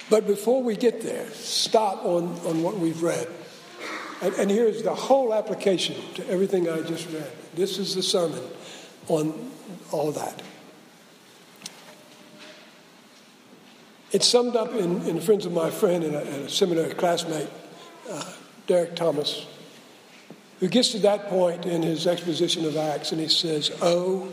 But 0.09 0.27
before 0.27 0.61
we 0.61 0.75
get 0.75 1.01
there, 1.01 1.29
stop 1.29 2.03
on, 2.03 2.37
on 2.45 2.63
what 2.63 2.77
we've 2.77 3.01
read. 3.01 3.27
And, 4.21 4.33
and 4.35 4.51
here's 4.51 4.83
the 4.83 4.93
whole 4.93 5.33
application 5.33 5.95
to 6.15 6.29
everything 6.29 6.69
I 6.69 6.81
just 6.81 7.09
read. 7.11 7.31
This 7.55 7.77
is 7.77 7.95
the 7.95 8.03
sermon 8.03 8.43
on 9.07 9.51
all 9.91 10.11
that. 10.11 10.41
It's 14.11 14.27
summed 14.27 14.55
up 14.55 14.73
in, 14.73 15.01
in 15.07 15.21
Friends 15.21 15.45
of 15.45 15.53
My 15.53 15.69
Friend 15.69 16.03
and 16.03 16.15
a, 16.15 16.21
and 16.21 16.45
a 16.45 16.49
seminary 16.49 16.93
classmate, 16.93 17.49
uh, 18.09 18.33
Derek 18.67 18.95
Thomas 18.95 19.45
who 20.61 20.67
gets 20.67 20.89
to 20.91 20.99
that 20.99 21.27
point 21.27 21.65
in 21.65 21.81
his 21.81 22.05
exposition 22.05 22.65
of 22.65 22.77
Acts 22.77 23.11
and 23.11 23.19
he 23.19 23.27
says, 23.27 23.71
Oh, 23.81 24.31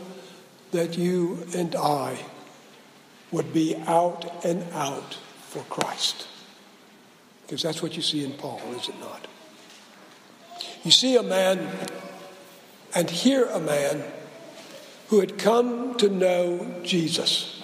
that 0.71 0.95
you 0.95 1.43
and 1.55 1.75
I 1.75 2.23
would 3.31 3.51
be 3.51 3.75
out 3.87 4.45
and 4.45 4.63
out 4.73 5.15
for 5.41 5.63
Christ. 5.63 6.27
Because 7.41 7.63
that's 7.63 7.81
what 7.81 7.95
you 7.95 8.03
see 8.03 8.23
in 8.23 8.33
Paul, 8.33 8.61
is 8.77 8.89
it 8.89 8.99
not? 8.99 9.25
You 10.83 10.91
see 10.91 11.15
a 11.15 11.23
man 11.23 11.69
and 12.95 13.09
hear 13.09 13.45
a 13.45 13.59
man 13.59 14.03
who 15.09 15.19
had 15.19 15.37
come 15.37 15.95
to 15.97 16.09
know 16.09 16.81
Jesus, 16.83 17.61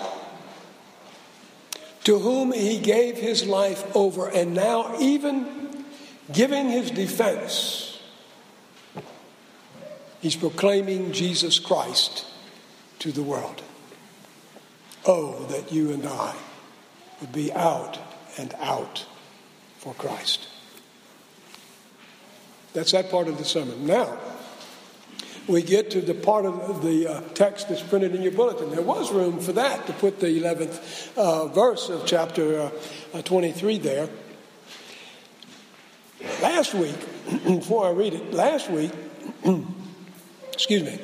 to 2.04 2.20
whom 2.20 2.52
he 2.52 2.80
gave 2.80 3.18
his 3.18 3.46
life 3.46 3.96
over, 3.96 4.28
and 4.28 4.54
now 4.54 5.00
even 5.00 5.86
giving 6.32 6.70
his 6.70 6.92
defense 6.92 7.86
He's 10.26 10.36
proclaiming 10.36 11.12
Jesus 11.12 11.60
Christ 11.60 12.26
to 12.98 13.12
the 13.12 13.22
world. 13.22 13.62
Oh, 15.06 15.46
that 15.52 15.72
you 15.72 15.92
and 15.92 16.04
I 16.04 16.36
would 17.22 17.32
be 17.32 17.54
out 17.54 18.00
and 18.36 18.52
out 18.56 19.06
for 19.78 19.94
Christ. 19.94 20.48
That's 22.76 22.92
that 22.92 23.10
part 23.10 23.28
of 23.28 23.40
the 23.40 23.46
sermon. 23.46 23.88
Now, 23.88 24.18
we 25.48 25.64
get 25.64 25.90
to 25.92 26.02
the 26.02 26.14
part 26.14 26.46
of 26.46 26.84
the 26.84 27.08
uh, 27.08 27.22
text 27.34 27.70
that's 27.70 27.82
printed 27.82 28.14
in 28.14 28.22
your 28.22 28.32
bulletin. 28.32 28.70
There 28.70 28.82
was 28.82 29.12
room 29.12 29.40
for 29.40 29.54
that 29.54 29.88
to 29.88 29.94
put 29.94 30.20
the 30.20 30.28
11th 30.28 31.18
uh, 31.18 31.48
verse 31.48 31.90
of 31.90 32.06
chapter 32.06 32.72
uh, 33.14 33.22
23 33.24 33.80
there. 33.80 34.10
Last 36.42 36.76
week, 36.76 36.96
before 37.46 37.88
I 37.88 37.92
read 37.92 38.14
it, 38.14 38.34
last 38.34 38.70
week, 38.70 38.92
Excuse 40.56 40.84
me. 40.84 40.98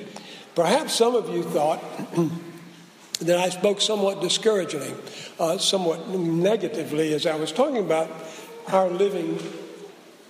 Perhaps 0.55 0.93
some 0.93 1.13
of 1.13 1.29
you 1.29 1.43
thought 1.43 1.83
that 3.19 3.37
I 3.37 3.49
spoke 3.49 3.81
somewhat 3.81 4.21
discouragingly, 4.21 4.93
uh, 5.39 5.57
somewhat 5.57 6.07
negatively 6.07 7.13
as 7.13 7.25
I 7.25 7.35
was 7.35 7.51
talking 7.51 7.77
about 7.77 8.09
our 8.69 8.89
living 8.89 9.37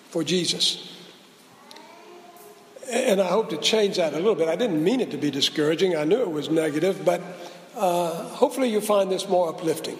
for 0.09 0.23
Jesus. 0.23 0.90
And 2.91 3.21
I 3.21 3.27
hope 3.27 3.49
to 3.51 3.57
change 3.57 3.95
that 3.97 4.13
a 4.13 4.17
little 4.17 4.35
bit. 4.35 4.49
I 4.49 4.57
didn't 4.57 4.83
mean 4.83 4.99
it 4.99 5.11
to 5.11 5.17
be 5.17 5.31
discouraging, 5.31 5.95
I 5.95 6.03
knew 6.03 6.21
it 6.21 6.31
was 6.31 6.49
negative, 6.49 7.05
but 7.05 7.21
uh, 7.77 8.11
hopefully 8.29 8.69
you 8.69 8.81
find 8.81 9.09
this 9.09 9.29
more 9.29 9.47
uplifting. 9.47 9.97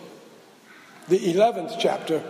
The 1.08 1.18
11th 1.18 1.78
chapter 1.80 2.22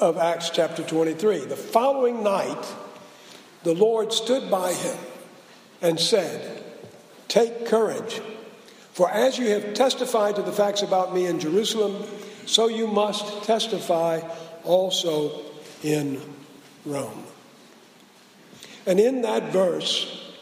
of 0.00 0.16
Acts, 0.16 0.50
chapter 0.50 0.84
23. 0.84 1.46
The 1.46 1.56
following 1.56 2.22
night, 2.22 2.74
the 3.64 3.74
Lord 3.74 4.12
stood 4.12 4.48
by 4.48 4.72
him 4.72 4.96
and 5.82 5.98
said, 5.98 6.62
Take 7.26 7.66
courage, 7.66 8.20
for 8.92 9.10
as 9.10 9.38
you 9.38 9.48
have 9.48 9.74
testified 9.74 10.36
to 10.36 10.42
the 10.42 10.52
facts 10.52 10.82
about 10.82 11.14
me 11.14 11.26
in 11.26 11.40
Jerusalem, 11.40 12.04
so 12.46 12.68
you 12.68 12.86
must 12.86 13.42
testify 13.42 14.20
also 14.62 15.42
in 15.82 16.20
Rome. 16.84 17.24
And 18.86 19.00
in 19.00 19.22
that 19.22 19.52
verse, 19.52 20.32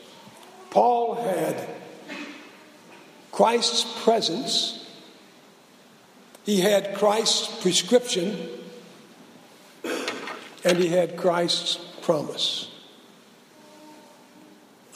Paul 0.71 1.15
had 1.15 1.69
Christ's 3.33 4.03
presence, 4.05 4.87
he 6.45 6.61
had 6.61 6.95
Christ's 6.95 7.63
prescription, 7.63 8.49
and 10.63 10.79
he 10.79 10.89
had 10.89 11.17
Christ's 11.17 11.77
promise. 12.03 12.71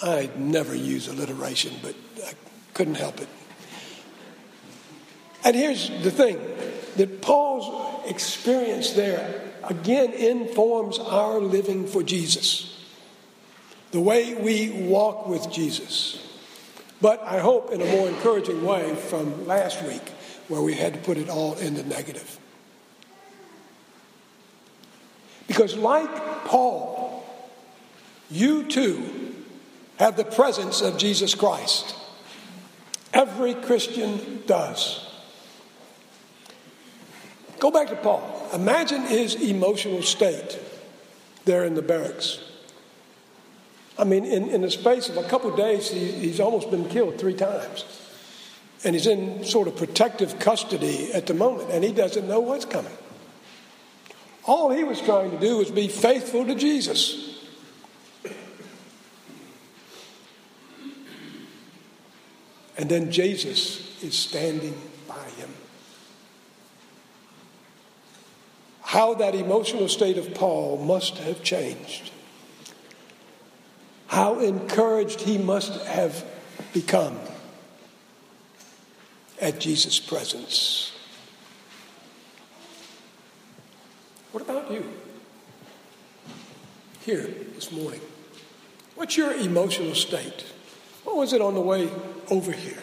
I 0.03 0.31
never 0.37 0.75
use 0.75 1.09
alliteration, 1.09 1.75
but 1.83 1.95
I 2.25 2.33
couldn't 2.75 2.97
help 2.97 3.21
it. 3.21 3.29
And 5.43 5.57
here's 5.57 5.89
the 6.03 6.11
thing 6.11 6.39
that 6.97 7.23
Paul's 7.23 8.09
experience 8.11 8.93
there 8.93 9.43
again 9.65 10.13
informs 10.13 10.99
our 10.99 11.39
living 11.39 11.87
for 11.87 12.03
Jesus, 12.03 12.78
the 13.91 14.01
way 14.01 14.35
we 14.35 14.71
walk 14.71 15.27
with 15.27 15.51
Jesus. 15.51 16.25
But 17.01 17.23
I 17.23 17.39
hope 17.39 17.73
in 17.73 17.81
a 17.81 17.87
more 17.87 18.09
encouraging 18.09 18.65
way 18.65 18.95
from 18.95 19.47
last 19.47 19.83
week 19.85 20.07
where 20.49 20.61
we 20.61 20.75
had 20.75 20.95
to 20.95 21.01
put 21.01 21.17
it 21.17 21.29
all 21.29 21.55
in 21.55 21.75
the 21.75 21.85
negative. 21.85 22.39
Because, 25.47 25.77
like 25.77 26.45
Paul, 26.45 27.25
you 28.31 28.65
too 28.65 29.35
have 29.99 30.17
the 30.17 30.25
presence 30.25 30.81
of 30.81 30.99
Jesus 30.99 31.35
Christ. 31.35 31.95
Every 33.15 33.55
Christian 33.55 34.43
does. 34.47 35.05
Go 37.59 37.71
back 37.71 37.89
to 37.89 37.97
Paul. 37.97 38.49
Imagine 38.53 39.03
his 39.03 39.35
emotional 39.35 40.03
state 40.03 40.59
there 41.45 41.65
in 41.65 41.75
the 41.75 41.83
barracks. 41.83 42.39
I 43.99 44.05
mean, 44.05 44.25
in, 44.25 44.49
in 44.51 44.61
the 44.63 44.71
space 44.71 45.09
of 45.09 45.17
a 45.17 45.25
couple 45.25 45.51
of 45.51 45.57
days, 45.57 45.91
he, 45.91 46.13
he's 46.13 46.39
almost 46.39 46.71
been 46.71 46.89
killed 46.89 47.19
three 47.19 47.35
times. 47.35 47.85
And 48.85 48.95
he's 48.95 49.09
in 49.09 49.45
sort 49.45 49.67
of 49.67 49.77
protective 49.77 50.39
custody 50.39 51.13
at 51.13 51.27
the 51.27 51.35
moment, 51.35 51.71
and 51.71 51.83
he 51.83 51.93
doesn't 51.93 52.29
know 52.29 52.39
what's 52.39 52.65
coming. 52.65 52.93
All 54.45 54.71
he 54.71 54.85
was 54.85 55.01
trying 55.01 55.33
to 55.33 55.39
do 55.39 55.59
was 55.59 55.71
be 55.71 55.89
faithful 55.89 56.47
to 56.47 56.55
Jesus. 56.55 57.35
And 62.79 62.89
then 62.89 63.11
Jesus 63.11 64.03
is 64.05 64.17
standing 64.17 64.81
by 65.09 65.25
him. 65.37 65.51
How 68.83 69.15
that 69.15 69.35
emotional 69.35 69.89
state 69.89 70.17
of 70.17 70.33
Paul 70.35 70.79
must 70.79 71.19
have 71.19 71.43
changed. 71.43 72.13
Encouraged 74.41 75.21
he 75.21 75.37
must 75.37 75.85
have 75.87 76.25
become 76.73 77.19
at 79.41 79.59
Jesus' 79.59 79.99
presence. 79.99 80.93
What 84.33 84.43
about 84.43 84.71
you? 84.71 84.85
Here 87.05 87.29
this 87.55 87.73
morning. 87.73 88.01
What's 88.95 89.17
your 89.17 89.33
emotional 89.33 89.95
state? 89.95 90.45
What 91.05 91.17
was 91.17 91.33
it 91.33 91.41
on 91.41 91.55
the 91.55 91.61
way 91.61 91.91
over 92.31 92.53
here? 92.53 92.83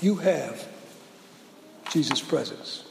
You 0.00 0.16
have 0.16 0.66
Jesus' 1.90 2.20
presence. 2.20 2.87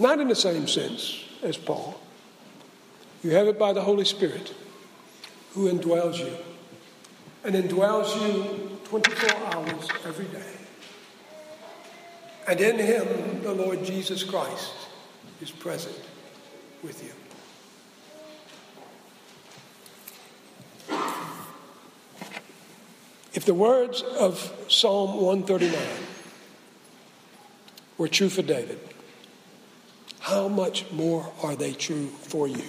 Not 0.00 0.18
in 0.18 0.28
the 0.28 0.34
same 0.34 0.66
sense 0.66 1.22
as 1.42 1.58
Paul. 1.58 2.00
You 3.22 3.32
have 3.32 3.46
it 3.48 3.58
by 3.58 3.74
the 3.74 3.82
Holy 3.82 4.06
Spirit 4.06 4.54
who 5.52 5.70
indwells 5.70 6.18
you 6.18 6.34
and 7.44 7.54
indwells 7.54 8.16
you 8.18 8.78
24 8.84 9.36
hours 9.54 9.88
every 10.06 10.24
day. 10.26 10.52
And 12.48 12.60
in 12.60 12.78
him, 12.78 13.42
the 13.42 13.52
Lord 13.52 13.84
Jesus 13.84 14.24
Christ 14.24 14.72
is 15.42 15.50
present 15.50 16.00
with 16.82 17.04
you. 17.04 17.12
If 23.34 23.44
the 23.44 23.54
words 23.54 24.00
of 24.00 24.50
Psalm 24.68 25.20
139 25.20 25.78
were 27.98 28.08
true 28.08 28.30
for 28.30 28.42
David, 28.42 28.80
how 30.20 30.48
much 30.48 30.90
more 30.92 31.32
are 31.42 31.56
they 31.56 31.72
true 31.72 32.06
for 32.06 32.46
you? 32.46 32.64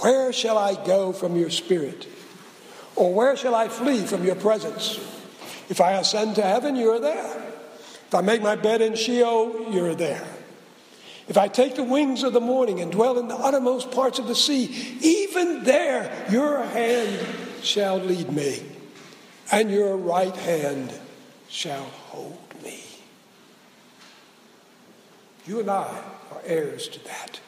Where 0.00 0.32
shall 0.32 0.56
I 0.56 0.74
go 0.84 1.12
from 1.12 1.36
your 1.36 1.50
spirit? 1.50 2.06
Or 2.94 3.12
where 3.12 3.36
shall 3.36 3.54
I 3.54 3.68
flee 3.68 4.06
from 4.06 4.24
your 4.24 4.34
presence? 4.34 4.98
If 5.68 5.80
I 5.80 5.92
ascend 5.92 6.36
to 6.36 6.42
heaven, 6.42 6.76
you 6.76 6.90
are 6.92 7.00
there. 7.00 7.52
If 8.06 8.14
I 8.14 8.20
make 8.20 8.42
my 8.42 8.56
bed 8.56 8.82
in 8.82 8.94
Sheol, 8.94 9.72
you're 9.72 9.94
there. 9.94 10.26
If 11.28 11.38
I 11.38 11.48
take 11.48 11.76
the 11.76 11.84
wings 11.84 12.22
of 12.22 12.34
the 12.34 12.40
morning 12.40 12.80
and 12.80 12.92
dwell 12.92 13.18
in 13.18 13.28
the 13.28 13.36
uttermost 13.36 13.90
parts 13.90 14.18
of 14.18 14.26
the 14.26 14.34
sea, 14.34 14.98
even 15.00 15.64
there 15.64 16.26
your 16.30 16.62
hand 16.62 17.26
shall 17.62 17.96
lead 17.96 18.30
me, 18.30 18.62
and 19.50 19.70
your 19.70 19.96
right 19.96 20.36
hand 20.36 20.92
shall 21.48 21.84
hold 21.84 22.38
me. 22.62 22.82
You 25.46 25.60
and 25.60 25.70
I 25.70 26.02
are 26.32 26.40
heirs 26.44 26.88
to 26.88 27.04
that. 27.04 27.40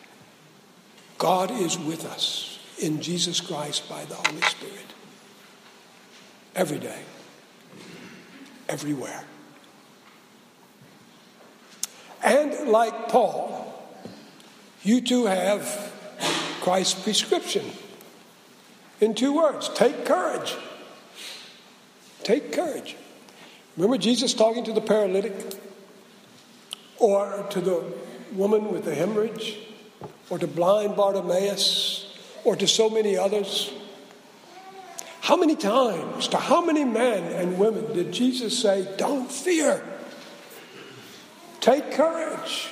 God 1.19 1.51
is 1.51 1.79
with 1.79 2.05
us 2.05 2.59
in 2.79 3.01
Jesus 3.01 3.41
Christ 3.41 3.89
by 3.89 4.05
the 4.05 4.15
Holy 4.15 4.43
Spirit. 4.43 4.95
Every 6.55 6.79
day, 6.79 7.01
everywhere. 8.69 9.25
And 12.23 12.69
like 12.69 13.09
Paul, 13.09 13.73
you 14.83 15.01
too 15.01 15.27
have 15.27 15.93
Christ's 16.61 17.03
prescription 17.03 17.65
in 19.01 19.15
two 19.15 19.35
words 19.35 19.69
take 19.71 20.05
courage. 20.05 20.57
Take 22.23 22.53
courage. 22.53 22.97
Remember 23.77 23.99
Jesus 23.99 24.33
talking 24.33 24.65
to 24.65 24.73
the 24.73 24.81
paralytic 24.81 25.35
or 26.99 27.47
to 27.51 27.61
the 27.61 27.85
woman 28.33 28.73
with 28.73 28.85
the 28.85 28.95
hemorrhage 28.95 29.59
or 30.31 30.39
to 30.39 30.47
blind 30.47 30.97
Bartimaeus 30.97 32.17
or 32.45 32.57
to 32.57 32.67
so 32.67 32.91
many 32.91 33.17
others? 33.17 33.73
How 35.21 35.37
many 35.37 35.57
times, 35.57 36.29
to 36.29 36.37
how 36.37 36.63
many 36.63 36.85
men 36.85 37.25
and 37.33 37.59
women 37.59 37.95
did 37.95 38.13
Jesus 38.13 38.61
say, 38.61 38.87
Don't 38.99 39.31
fear, 39.33 39.83
take 41.61 41.93
courage? 41.93 42.69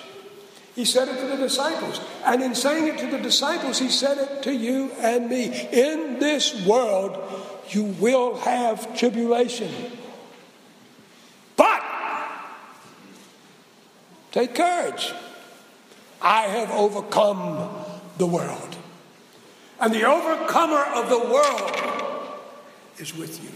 He 0.74 0.84
said 0.84 1.08
it 1.08 1.20
to 1.20 1.26
the 1.26 1.36
disciples. 1.36 2.00
And 2.24 2.42
in 2.42 2.54
saying 2.54 2.88
it 2.88 2.98
to 2.98 3.06
the 3.06 3.18
disciples, 3.18 3.78
he 3.78 3.88
said 3.88 4.18
it 4.18 4.42
to 4.44 4.54
you 4.54 4.90
and 4.98 5.28
me. 5.28 5.68
In 5.72 6.18
this 6.18 6.66
world, 6.66 7.18
you 7.68 7.84
will 7.84 8.36
have 8.38 8.96
tribulation. 8.96 9.70
But 11.56 11.82
take 14.32 14.54
courage. 14.54 15.12
I 16.22 16.42
have 16.42 16.70
overcome 16.70 17.70
the 18.16 18.26
world. 18.26 18.76
And 19.80 19.92
the 19.92 20.04
overcomer 20.04 20.84
of 20.94 21.08
the 21.08 21.18
world 21.18 22.38
is 22.98 23.16
with 23.16 23.42
you, 23.42 23.50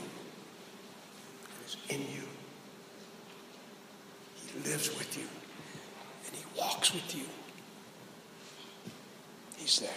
is 1.65 1.77
in 1.89 2.01
you. 2.01 2.25
He 4.35 4.69
lives 4.69 4.89
with 4.99 5.17
you, 5.17 5.27
and 6.27 6.35
He 6.35 6.45
walks 6.59 6.93
with 6.93 7.15
you. 7.15 7.23
He's 9.57 9.79
there. 9.79 9.91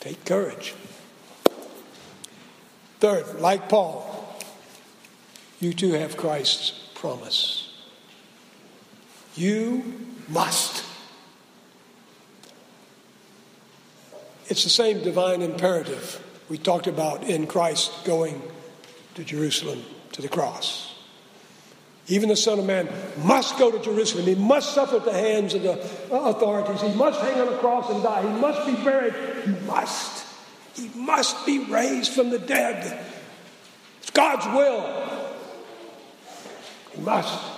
Take 0.00 0.24
courage. 0.24 0.74
Third, 3.00 3.40
like 3.40 3.68
Paul, 3.68 4.38
you 5.60 5.74
too 5.74 5.92
have 5.92 6.16
Christ's 6.16 6.70
promise. 6.94 7.74
You 9.36 10.11
must. 10.28 10.84
It's 14.48 14.64
the 14.64 14.70
same 14.70 15.02
divine 15.02 15.42
imperative 15.42 16.22
we 16.48 16.58
talked 16.58 16.86
about 16.86 17.24
in 17.24 17.46
Christ 17.46 18.04
going 18.04 18.42
to 19.14 19.24
Jerusalem 19.24 19.82
to 20.12 20.22
the 20.22 20.28
cross. 20.28 20.94
Even 22.08 22.28
the 22.28 22.36
Son 22.36 22.58
of 22.58 22.66
Man 22.66 22.88
must 23.24 23.58
go 23.58 23.70
to 23.70 23.78
Jerusalem. 23.78 24.26
He 24.26 24.34
must 24.34 24.74
suffer 24.74 24.96
at 24.96 25.04
the 25.04 25.12
hands 25.12 25.54
of 25.54 25.62
the 25.62 25.80
authorities. 26.10 26.82
He 26.82 26.92
must 26.94 27.20
hang 27.20 27.40
on 27.40 27.54
a 27.54 27.56
cross 27.58 27.90
and 27.90 28.02
die. 28.02 28.22
He 28.22 28.40
must 28.40 28.66
be 28.66 28.74
buried. 28.84 29.14
He 29.44 29.52
must. 29.66 30.26
He 30.74 30.90
must 30.96 31.46
be 31.46 31.60
raised 31.60 32.12
from 32.12 32.30
the 32.30 32.38
dead. 32.38 33.06
It's 34.00 34.10
God's 34.10 34.46
will. 34.46 35.30
He 36.94 37.00
must. 37.00 37.51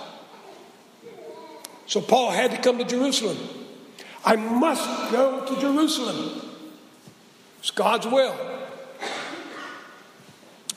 So 1.87 2.01
Paul 2.01 2.31
had 2.31 2.51
to 2.51 2.57
come 2.57 2.77
to 2.77 2.83
Jerusalem. 2.83 3.37
I 4.23 4.35
must 4.35 5.11
go 5.11 5.45
to 5.45 5.61
Jerusalem. 5.61 6.41
It's 7.59 7.71
God's 7.71 8.07
will. 8.07 8.35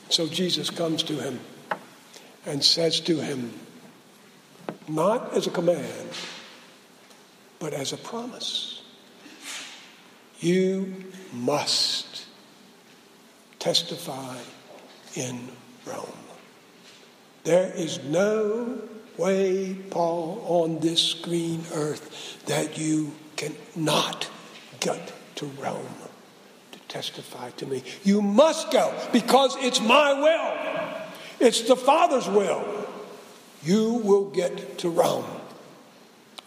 So 0.09 0.27
Jesus 0.27 0.69
comes 0.69 1.03
to 1.03 1.13
him 1.13 1.39
and 2.45 2.63
says 2.63 2.99
to 3.01 3.17
him, 3.17 3.53
not 4.87 5.33
as 5.33 5.47
a 5.47 5.51
command, 5.51 6.09
but 7.59 7.73
as 7.73 7.93
a 7.93 7.97
promise, 7.97 8.81
you 10.39 11.05
must 11.33 12.25
testify 13.59 14.37
in 15.15 15.49
Rome. 15.85 16.07
There 17.43 17.71
is 17.75 17.99
no 18.03 18.81
way, 19.19 19.75
Paul, 19.89 20.43
on 20.47 20.79
this 20.79 21.13
green 21.13 21.63
earth 21.73 22.43
that 22.45 22.77
you 22.77 23.13
cannot 23.35 24.29
get 24.79 25.13
to 25.35 25.45
Rome 25.45 25.95
to 26.71 26.79
testify 26.87 27.51
to 27.51 27.65
me. 27.65 27.83
You 28.03 28.21
must 28.21 28.71
go 28.71 28.93
because 29.11 29.55
it's 29.59 29.81
my 29.81 30.13
will, 30.13 31.47
it's 31.47 31.61
the 31.61 31.75
Father's 31.75 32.27
will. 32.27 32.63
You 33.61 33.95
will 33.95 34.29
get 34.29 34.77
to 34.79 34.89
Rome 34.89 35.25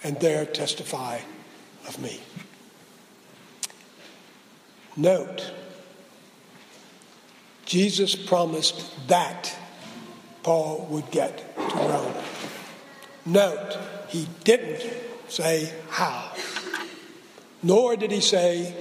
and 0.03 0.19
there 0.21 0.47
testify 0.47 1.21
of 1.87 2.01
me. 2.01 2.21
Note, 4.97 5.53
Jesus 7.65 8.15
promised 8.15 9.09
that 9.09 9.55
Paul 10.43 10.87
would 10.91 11.11
get 11.11 11.57
to 11.57 11.77
Rome. 11.77 12.15
Note, 13.25 13.79
he 14.09 14.29
didn't 14.45 14.83
say 15.29 15.73
how, 15.89 16.33
nor 17.63 17.97
did 17.97 18.11
he 18.11 18.21
say 18.21 18.75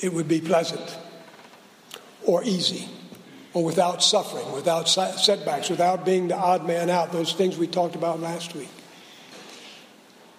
it 0.00 0.12
would 0.12 0.28
be 0.28 0.40
pleasant 0.40 0.96
or 2.24 2.44
easy 2.44 2.88
or 3.54 3.64
without 3.64 4.02
suffering, 4.02 4.52
without 4.52 4.88
setbacks, 4.88 5.70
without 5.70 6.04
being 6.04 6.28
the 6.28 6.36
odd 6.36 6.66
man 6.66 6.90
out, 6.90 7.12
those 7.12 7.32
things 7.32 7.56
we 7.56 7.66
talked 7.66 7.94
about 7.94 8.20
last 8.20 8.54
week. 8.54 8.68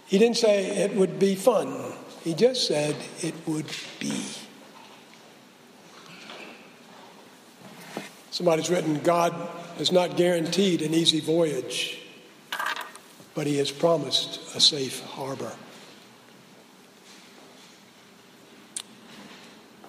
He 0.06 0.18
didn't 0.18 0.38
say 0.38 0.66
it 0.66 0.96
would 0.96 1.20
be 1.20 1.36
fun, 1.36 1.94
he 2.24 2.34
just 2.34 2.68
said 2.68 2.96
it 3.22 3.34
would 3.46 3.66
be. 4.00 4.24
Somebody's 8.32 8.70
written, 8.70 9.00
God 9.00 9.34
has 9.80 9.92
not 9.92 10.16
guaranteed 10.16 10.82
an 10.82 10.94
easy 10.94 11.20
voyage, 11.20 12.00
but 13.36 13.48
He 13.48 13.58
has 13.58 13.72
promised 13.72 14.56
a 14.56 14.62
safe 14.62 15.04
harbor. 15.06 15.54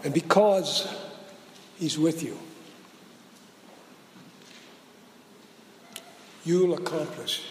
And 0.05 0.14
because 0.14 0.92
He's 1.79 1.98
with 1.98 2.22
you, 2.22 2.38
you'll 6.44 6.74
accomplish 6.74 7.42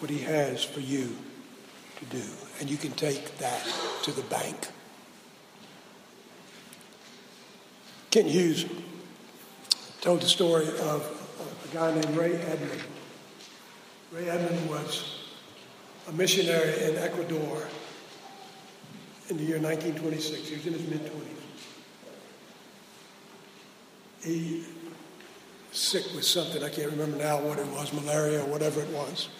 what 0.00 0.10
He 0.10 0.18
has 0.18 0.62
for 0.64 0.80
you 0.80 1.16
to 1.98 2.04
do. 2.06 2.22
And 2.60 2.70
you 2.70 2.76
can 2.76 2.92
take 2.92 3.38
that 3.38 3.62
to 4.02 4.12
the 4.12 4.22
bank. 4.22 4.68
Kent 8.10 8.28
Hughes 8.28 8.66
told 10.00 10.20
the 10.20 10.28
story 10.28 10.68
of 10.68 11.02
a 11.64 11.74
guy 11.74 11.92
named 11.92 12.16
Ray 12.16 12.30
Edman. 12.30 12.93
Ray 14.14 14.26
Edman 14.26 14.68
was 14.68 15.22
a 16.08 16.12
missionary 16.12 16.84
in 16.84 16.96
Ecuador 16.98 17.66
in 19.28 19.36
the 19.36 19.42
year 19.42 19.58
1926. 19.58 20.48
He 20.48 20.54
was 20.54 20.66
in 20.66 20.72
his 20.74 20.88
mid 20.88 21.00
20s. 21.00 21.10
He 24.22 24.64
sick 25.72 26.04
with 26.14 26.24
something, 26.24 26.62
I 26.62 26.68
can't 26.68 26.92
remember 26.92 27.16
now 27.16 27.40
what 27.40 27.58
it 27.58 27.66
was, 27.66 27.92
malaria 27.92 28.40
or 28.40 28.46
whatever 28.46 28.82
it 28.82 28.90
was. 28.90 29.30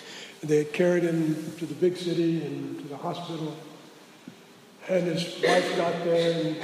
And 0.42 0.50
They 0.50 0.64
carried 0.64 1.04
him 1.04 1.52
to 1.58 1.66
the 1.66 1.74
big 1.74 1.96
city 1.96 2.44
and 2.44 2.76
to 2.80 2.88
the 2.88 2.96
hospital. 2.96 3.56
And 4.88 5.04
his 5.04 5.40
wife 5.40 5.76
got 5.76 6.04
there, 6.04 6.46
and 6.46 6.56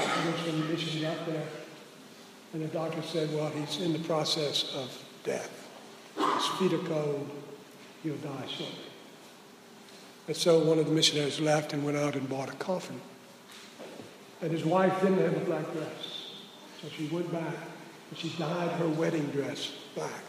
some 0.44 0.68
mission 0.68 1.02
got 1.02 1.26
there. 1.26 1.46
And 2.54 2.62
the 2.62 2.68
doctor 2.68 3.02
said, 3.02 3.32
Well, 3.32 3.50
he's 3.50 3.80
in 3.80 3.92
the 3.92 4.00
process 4.00 4.74
of 4.74 4.90
death. 5.22 5.68
His 6.16 6.46
feet 6.58 6.72
are 6.72 6.88
cold. 6.88 7.39
He'll 8.02 8.16
die 8.16 8.46
shortly. 8.48 8.76
And 10.26 10.36
so 10.36 10.58
one 10.60 10.78
of 10.78 10.86
the 10.86 10.92
missionaries 10.92 11.40
left 11.40 11.72
and 11.72 11.84
went 11.84 11.96
out 11.96 12.14
and 12.14 12.28
bought 12.28 12.48
a 12.48 12.56
coffin. 12.56 13.00
And 14.42 14.52
his 14.52 14.64
wife 14.64 15.00
didn't 15.00 15.18
have 15.18 15.36
a 15.36 15.44
black 15.44 15.70
dress. 15.72 16.32
So 16.80 16.88
she 16.96 17.08
went 17.08 17.30
back 17.32 17.54
and 18.10 18.18
she 18.18 18.30
dyed 18.38 18.70
her 18.72 18.88
wedding 18.88 19.26
dress 19.26 19.72
black. 19.94 20.22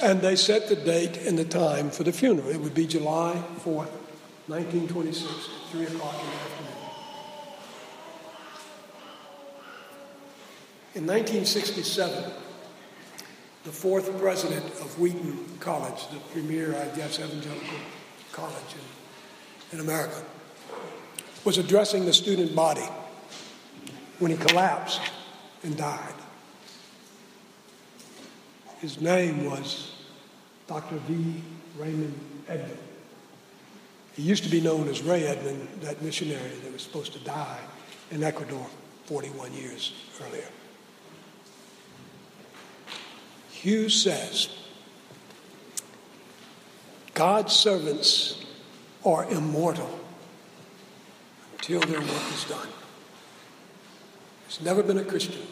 And 0.00 0.20
they 0.20 0.36
set 0.36 0.68
the 0.68 0.76
date 0.76 1.18
and 1.18 1.38
the 1.38 1.44
time 1.44 1.90
for 1.90 2.02
the 2.02 2.12
funeral. 2.12 2.48
It 2.48 2.60
would 2.60 2.74
be 2.74 2.86
July 2.86 3.42
4th, 3.58 3.90
1926, 4.46 5.48
3 5.70 5.84
o'clock 5.84 6.14
in 6.14 6.26
the 6.26 6.34
afternoon. 6.34 6.72
In 10.94 11.06
1967, 11.06 12.32
the 13.64 13.70
fourth 13.72 14.18
president 14.18 14.64
of 14.80 14.98
Wheaton 14.98 15.58
College, 15.60 16.08
the 16.08 16.18
premier, 16.32 16.74
I 16.74 16.96
guess, 16.96 17.20
evangelical 17.20 17.78
college 18.32 18.74
in, 19.70 19.78
in 19.78 19.84
America, 19.84 20.20
was 21.44 21.58
addressing 21.58 22.04
the 22.04 22.12
student 22.12 22.54
body 22.56 22.86
when 24.18 24.30
he 24.30 24.36
collapsed 24.36 25.00
and 25.62 25.76
died. 25.76 26.14
His 28.80 29.00
name 29.00 29.44
was 29.44 29.92
Dr. 30.66 30.96
V. 31.06 31.42
Raymond 31.78 32.18
Edman. 32.48 32.76
He 34.14 34.22
used 34.22 34.42
to 34.44 34.50
be 34.50 34.60
known 34.60 34.88
as 34.88 35.02
Ray 35.02 35.22
Edman, 35.22 35.80
that 35.80 36.02
missionary 36.02 36.56
that 36.64 36.72
was 36.72 36.82
supposed 36.82 37.12
to 37.12 37.20
die 37.20 37.60
in 38.10 38.22
Ecuador 38.22 38.66
41 39.06 39.52
years 39.54 39.92
earlier. 40.20 40.48
Hughes 43.62 44.02
says 44.02 44.48
God's 47.14 47.52
servants 47.52 48.44
are 49.06 49.24
immortal 49.30 50.00
until 51.52 51.78
their 51.82 52.00
work 52.00 52.32
is 52.34 52.44
done. 52.48 52.66
There's 54.42 54.62
never 54.62 54.82
been 54.82 54.98
a 54.98 55.04
Christian, 55.04 55.46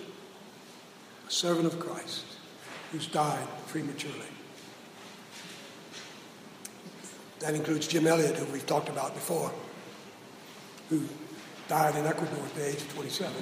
a 1.28 1.30
servant 1.30 1.66
of 1.66 1.78
Christ, 1.78 2.24
who's 2.90 3.06
died 3.06 3.46
prematurely. 3.68 4.26
That 7.38 7.54
includes 7.54 7.86
Jim 7.86 8.08
Elliot, 8.08 8.36
who 8.36 8.52
we've 8.52 8.66
talked 8.66 8.88
about 8.88 9.14
before, 9.14 9.52
who 10.88 11.04
died 11.68 11.94
in 11.94 12.06
Ecuador 12.06 12.44
at 12.44 12.54
the 12.56 12.70
age 12.70 12.74
of 12.74 12.92
27. 12.92 13.32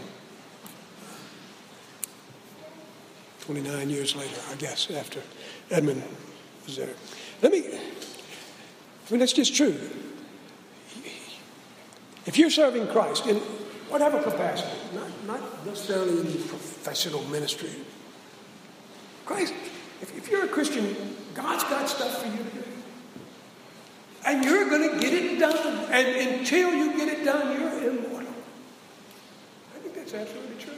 29 3.49 3.89
years 3.89 4.15
later, 4.15 4.39
I 4.53 4.57
guess, 4.57 4.91
after 4.91 5.23
Edman 5.71 6.03
was 6.67 6.77
there. 6.77 6.91
Let 7.41 7.51
me, 7.51 7.61
I 7.67 9.11
mean, 9.11 9.21
that's 9.21 9.33
just 9.33 9.57
true. 9.57 9.75
If 12.27 12.37
you're 12.37 12.51
serving 12.51 12.89
Christ 12.89 13.27
in 13.27 13.37
whatever 13.89 14.23
capacity, 14.23 14.69
not, 14.95 15.09
not 15.27 15.65
necessarily 15.67 16.21
in 16.21 16.27
professional 16.27 17.25
ministry, 17.29 17.71
Christ, 19.25 19.55
if, 20.03 20.15
if 20.15 20.31
you're 20.31 20.45
a 20.45 20.49
Christian, 20.49 20.95
God's 21.33 21.65
got 21.65 21.89
stuff 21.89 22.23
for 22.23 22.29
you 22.29 22.45
to 22.45 22.51
do. 22.51 22.65
And 24.27 24.45
you're 24.45 24.69
going 24.69 24.91
to 24.91 25.01
get 25.01 25.15
it 25.15 25.39
done. 25.39 25.87
And 25.91 26.37
until 26.37 26.75
you 26.75 26.99
get 26.99 27.09
it 27.09 27.25
done, 27.25 27.59
you're 27.59 27.93
immortal. 27.93 28.29
I 29.75 29.79
think 29.79 29.95
that's 29.95 30.13
absolutely 30.13 30.63
true. 30.63 30.75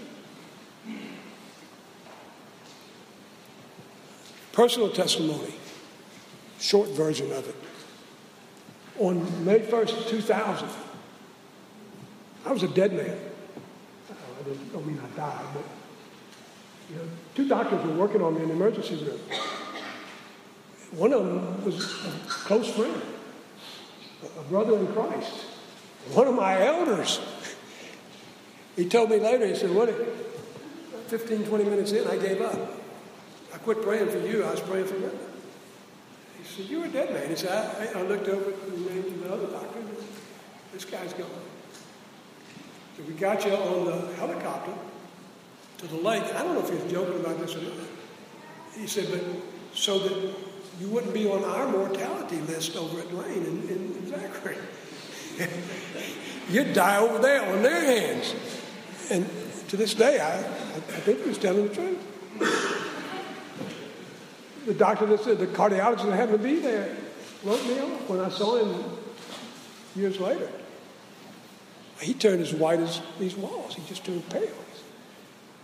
Personal 4.53 4.91
testimony, 4.91 5.55
short 6.59 6.89
version 6.91 7.31
of 7.33 7.49
it. 7.49 7.55
On 8.99 9.45
May 9.45 9.61
1st, 9.61 10.09
2000, 10.09 10.69
I 12.45 12.53
was 12.53 12.63
a 12.63 12.69
dead 12.69 12.93
man. 12.93 13.19
Uh, 14.11 14.15
I 14.41 14.73
don't 14.73 14.87
mean 14.87 15.01
I 15.01 15.17
died, 15.17 15.45
but 15.55 15.65
you 16.91 16.97
know, 16.97 17.03
two 17.35 17.49
doctors 17.49 17.85
were 17.87 17.95
working 17.95 18.23
on 18.23 18.35
me 18.35 18.43
in 18.43 18.49
the 18.49 18.55
emergency 18.55 18.97
room. 19.05 19.21
One 20.93 21.13
of 21.13 21.25
them 21.25 21.65
was 21.65 21.85
a 22.05 22.11
close 22.29 22.69
friend 22.69 23.01
a 24.23 24.43
brother 24.45 24.79
in 24.79 24.87
Christ, 24.89 25.33
one 26.13 26.27
of 26.27 26.35
my 26.35 26.65
elders. 26.67 27.21
He 28.77 28.89
told 28.89 29.11
me 29.11 29.19
later, 29.19 29.47
he 29.47 29.55
said, 29.55 29.75
What 29.75 29.93
15, 31.09 31.47
20 31.47 31.65
minutes 31.65 31.93
in, 31.93 32.07
I 32.07 32.17
gave 32.17 32.41
up. 32.41 32.80
I 33.53 33.59
quit 33.59 33.83
praying 33.83 34.09
for 34.09 34.19
you, 34.19 34.45
I 34.45 34.51
was 34.53 34.61
praying 34.61 34.87
for 34.87 34.95
him. 34.95 35.11
He 36.39 36.45
said, 36.45 36.71
You're 36.71 36.87
a 36.87 36.89
dead 36.89 37.13
man. 37.13 37.29
He 37.29 37.37
said, 37.37 37.51
I, 37.51 37.99
I 37.99 38.03
looked 38.03 38.29
over 38.29 38.51
at 38.51 38.67
the 38.67 38.77
name 38.77 38.99
of 38.99 39.23
the 39.23 39.33
other 39.33 39.47
doctor, 39.47 39.81
this 40.73 40.85
guy's 40.85 41.13
gone. 41.13 41.27
So 42.97 43.03
we 43.07 43.15
got 43.15 43.45
you 43.45 43.53
on 43.53 43.87
the 43.87 44.15
helicopter 44.17 44.73
to 45.79 45.87
the 45.87 45.97
lake. 45.97 46.23
I 46.35 46.43
don't 46.43 46.55
know 46.55 46.61
if 46.61 46.69
he 46.69 46.77
was 46.77 46.93
joking 46.93 47.21
about 47.21 47.39
this 47.41 47.55
or 47.57 47.63
not. 47.63 47.73
He 48.77 48.87
said, 48.87 49.09
but 49.11 49.23
so 49.75 49.99
that 49.99 50.35
you 50.81 50.89
wouldn't 50.89 51.15
be 51.15 51.29
on 51.29 51.45
our 51.45 51.69
mortality 51.69 52.41
list 52.43 52.77
over 52.77 53.01
at 53.01 53.13
Lane 53.13 53.45
in 53.69 54.09
Zachary. 54.09 54.57
You'd 56.51 56.73
die 56.73 56.99
over 56.99 57.19
there 57.19 57.43
on 57.43 57.63
their 57.63 57.81
hands. 57.81 58.35
And 59.11 59.29
to 59.69 59.77
this 59.77 59.95
day, 59.95 60.21
I, 60.21 60.39
I 60.39 61.01
think 61.01 61.23
he 61.23 61.29
was 61.29 61.39
telling 61.39 61.69
the 61.69 61.75
truth. 61.75 62.80
The 64.71 64.77
doctor 64.79 65.05
that 65.07 65.19
said 65.25 65.41
the 65.41 65.49
cardiologist 65.49 66.05
that 66.05 66.15
happened 66.15 66.39
to 66.39 66.45
be 66.45 66.61
there 66.61 66.97
wrote 67.43 67.61
me 67.67 67.81
off 67.81 68.09
when 68.09 68.21
I 68.21 68.29
saw 68.29 68.57
him 68.57 68.85
years 69.97 70.21
later. 70.21 70.49
He 72.01 72.15
turned 72.15 72.41
as 72.41 72.55
white 72.55 72.79
as 72.79 73.03
these 73.19 73.35
walls. 73.35 73.75
He 73.75 73.83
just 73.89 74.05
turned 74.05 74.29
pale. 74.31 74.43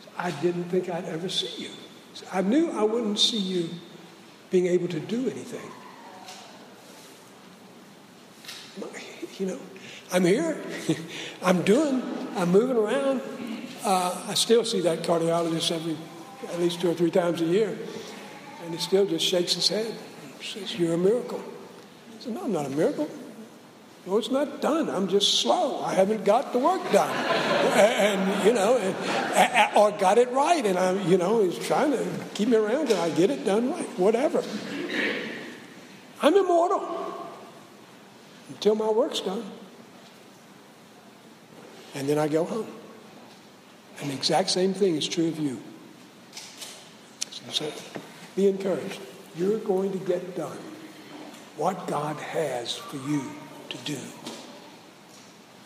Said, 0.00 0.08
I 0.18 0.32
didn't 0.32 0.64
think 0.70 0.88
I'd 0.88 1.04
ever 1.04 1.28
see 1.28 1.62
you. 1.62 1.70
I 2.32 2.42
knew 2.42 2.68
I 2.72 2.82
wouldn't 2.82 3.20
see 3.20 3.38
you 3.38 3.68
being 4.50 4.66
able 4.66 4.88
to 4.88 4.98
do 4.98 5.30
anything. 5.30 5.70
You 9.38 9.46
know, 9.46 9.60
I'm 10.12 10.24
here. 10.24 10.60
I'm 11.44 11.62
doing. 11.62 12.02
I'm 12.34 12.50
moving 12.50 12.76
around. 12.76 13.22
Uh, 13.84 14.24
I 14.26 14.34
still 14.34 14.64
see 14.64 14.80
that 14.80 15.04
cardiologist 15.04 15.70
every, 15.70 15.96
at 16.48 16.58
least 16.58 16.80
two 16.80 16.90
or 16.90 16.94
three 16.94 17.12
times 17.12 17.40
a 17.40 17.44
year, 17.44 17.78
and 18.66 18.74
he 18.74 18.80
still 18.80 19.06
just 19.06 19.24
shakes 19.24 19.54
his 19.54 19.68
head. 19.68 19.94
Says, 20.42 20.78
"You're 20.78 20.94
a 20.94 20.98
miracle." 20.98 21.40
I 21.40 22.22
said, 22.22 22.34
"No, 22.34 22.44
I'm 22.44 22.52
not 22.52 22.66
a 22.66 22.70
miracle. 22.70 23.08
No, 24.06 24.18
it's 24.18 24.30
not 24.30 24.60
done. 24.60 24.88
I'm 24.88 25.08
just 25.08 25.40
slow. 25.40 25.82
I 25.82 25.94
haven't 25.94 26.24
got 26.24 26.52
the 26.52 26.58
work 26.58 26.80
done, 26.92 27.10
and 27.76 28.44
you 28.44 28.52
know, 28.52 28.76
and, 28.76 29.76
or 29.76 29.90
got 29.92 30.18
it 30.18 30.30
right. 30.30 30.64
And 30.64 30.78
I, 30.78 30.92
you 31.04 31.16
know, 31.16 31.42
he's 31.42 31.58
trying 31.66 31.92
to 31.92 32.06
keep 32.34 32.48
me 32.48 32.56
around, 32.56 32.90
and 32.90 33.00
I 33.00 33.10
get 33.10 33.30
it 33.30 33.44
done 33.44 33.72
right. 33.72 33.98
Whatever. 33.98 34.42
I'm 36.22 36.34
immortal 36.34 37.28
until 38.48 38.74
my 38.74 38.90
work's 38.90 39.20
done, 39.20 39.44
and 41.94 42.08
then 42.08 42.18
I 42.18 42.28
go 42.28 42.44
home. 42.44 42.68
And 44.00 44.10
the 44.10 44.14
exact 44.14 44.50
same 44.50 44.74
thing 44.74 44.96
is 44.96 45.08
true 45.08 45.28
of 45.28 45.38
you. 45.38 45.60
So 47.50 47.72
be 48.36 48.46
encouraged. 48.46 49.00
You're 49.34 49.58
going 49.58 49.92
to 49.92 49.98
get 49.98 50.36
done 50.36 50.58
what 51.56 51.86
God 51.86 52.16
has 52.16 52.76
for 52.76 52.96
you 52.96 53.22
to 53.70 53.76
do. 53.78 53.98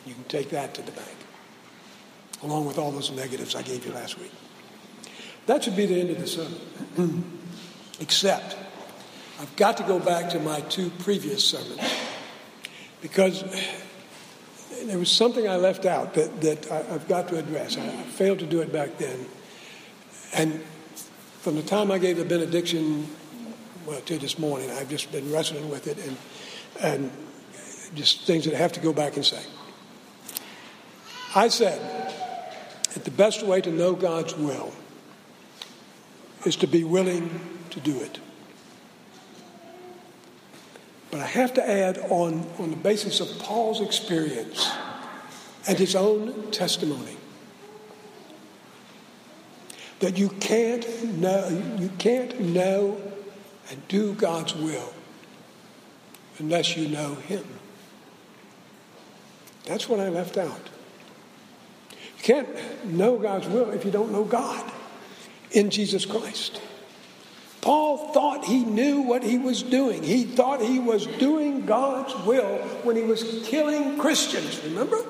You 0.07 0.15
can 0.15 0.25
take 0.25 0.51
that 0.51 0.73
to 0.75 0.83
the 0.83 0.93
bank, 0.93 1.17
along 2.43 2.67
with 2.67 2.79
all 2.79 2.91
those 2.91 3.11
negatives 3.11 3.55
I 3.55 3.63
gave 3.63 3.85
you 3.85 3.93
last 3.93 4.19
week. 4.19 4.33
That 5.47 5.65
should 5.65 5.77
be 5.77 5.87
the 5.87 6.01
end 6.01 6.11
of 6.11 6.21
the 6.21 6.27
sermon. 6.27 7.39
Except, 8.01 8.57
I've 9.41 9.55
got 9.57 9.77
to 9.77 9.83
go 9.83 9.99
back 9.99 10.31
to 10.31 10.41
my 10.41 10.61
two 10.63 10.91
previous 11.01 11.45
sermons 11.45 11.81
because 13.03 13.43
there 14.85 14.99
was 14.99 15.11
something 15.11 15.49
I 15.49 15.57
left 15.57 15.87
out 15.87 16.15
that, 16.15 16.41
that 16.41 16.71
I, 16.71 16.83
have 16.85 17.09
got 17.09 17.29
to 17.29 17.39
address. 17.39 17.77
I, 17.77 17.87
I 17.87 18.03
failed 18.05 18.39
to 18.39 18.47
do 18.47 18.61
it 18.61 18.73
back 18.73 18.97
then. 18.97 19.27
And 20.33 20.63
from 21.41 21.57
the 21.57 21.63
time 21.63 21.91
I 21.91 21.97
gave 21.97 22.19
the 22.19 22.25
benediction, 22.25 23.09
well, 23.87 24.01
to 24.03 24.19
this 24.19 24.39
morning, 24.39 24.71
I've 24.73 24.91
just 24.91 25.11
been 25.11 25.33
wrestling 25.33 25.71
with 25.71 25.87
it 25.87 25.99
and, 25.99 26.17
and 26.81 27.11
just 27.95 28.27
things 28.27 28.45
that 28.45 28.53
I 28.53 28.59
have 28.59 28.73
to 28.73 28.81
go 28.81 28.93
back 28.93 29.17
and 29.17 29.25
say. 29.25 29.43
I 31.35 31.49
said 31.49 31.81
that 32.93 33.05
the 33.05 33.11
best 33.11 33.43
way 33.43 33.63
to 33.63 33.71
know 33.71 33.95
God's 33.95 34.37
will 34.37 34.73
is 36.45 36.57
to 36.57 36.67
be 36.67 36.85
willing 36.85 37.59
to 37.71 37.81
do 37.81 37.99
it. 38.01 38.19
But 41.11 41.21
I 41.21 41.27
have 41.27 41.55
to 41.55 41.67
add 41.67 41.99
on, 42.11 42.47
on 42.59 42.71
the 42.71 42.77
basis 42.77 43.21
of 43.21 43.39
Paul's 43.39 43.81
experience 43.81 44.71
and 45.67 45.79
his 45.79 45.97
own 45.97 46.51
testimony 46.51 47.17
that 50.01 50.19
you 50.19 50.31
can't 50.41 50.87
know 51.19 51.49
you 51.79 51.91
can't 51.99 52.41
know 52.41 53.01
and 53.71 53.89
do 53.89 54.15
God's 54.15 54.55
will 54.55 54.93
unless 56.39 56.77
you 56.77 56.89
know 56.89 57.15
him. 57.15 57.45
That's 59.65 59.89
what 59.89 60.01
I 60.01 60.09
left 60.09 60.37
out. 60.37 60.69
You 61.93 62.23
can't 62.23 62.85
know 62.87 63.19
God's 63.19 63.47
will 63.47 63.71
if 63.71 63.85
you 63.85 63.91
don't 63.91 64.11
know 64.11 64.25
God 64.25 64.71
in 65.53 65.71
Jesus 65.71 66.05
Christ. 66.05 66.61
Paul 67.61 68.13
thought 68.15 68.47
he 68.47 68.65
knew 68.65 69.03
what 69.03 69.23
he 69.23 69.37
was 69.37 69.63
doing. 69.63 70.03
He 70.03 70.25
thought 70.25 70.63
he 70.63 70.79
was 70.79 71.07
doing 71.07 71.67
God's 71.67 72.15
will 72.27 72.59
when 72.85 72.97
he 72.97 73.03
was 73.03 73.43
killing 73.47 73.99
Christians, 73.99 74.63
remember? 74.65 75.05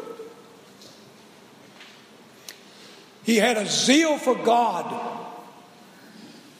He 3.30 3.36
had 3.36 3.58
a 3.58 3.64
zeal 3.64 4.18
for 4.18 4.34
God, 4.34 4.92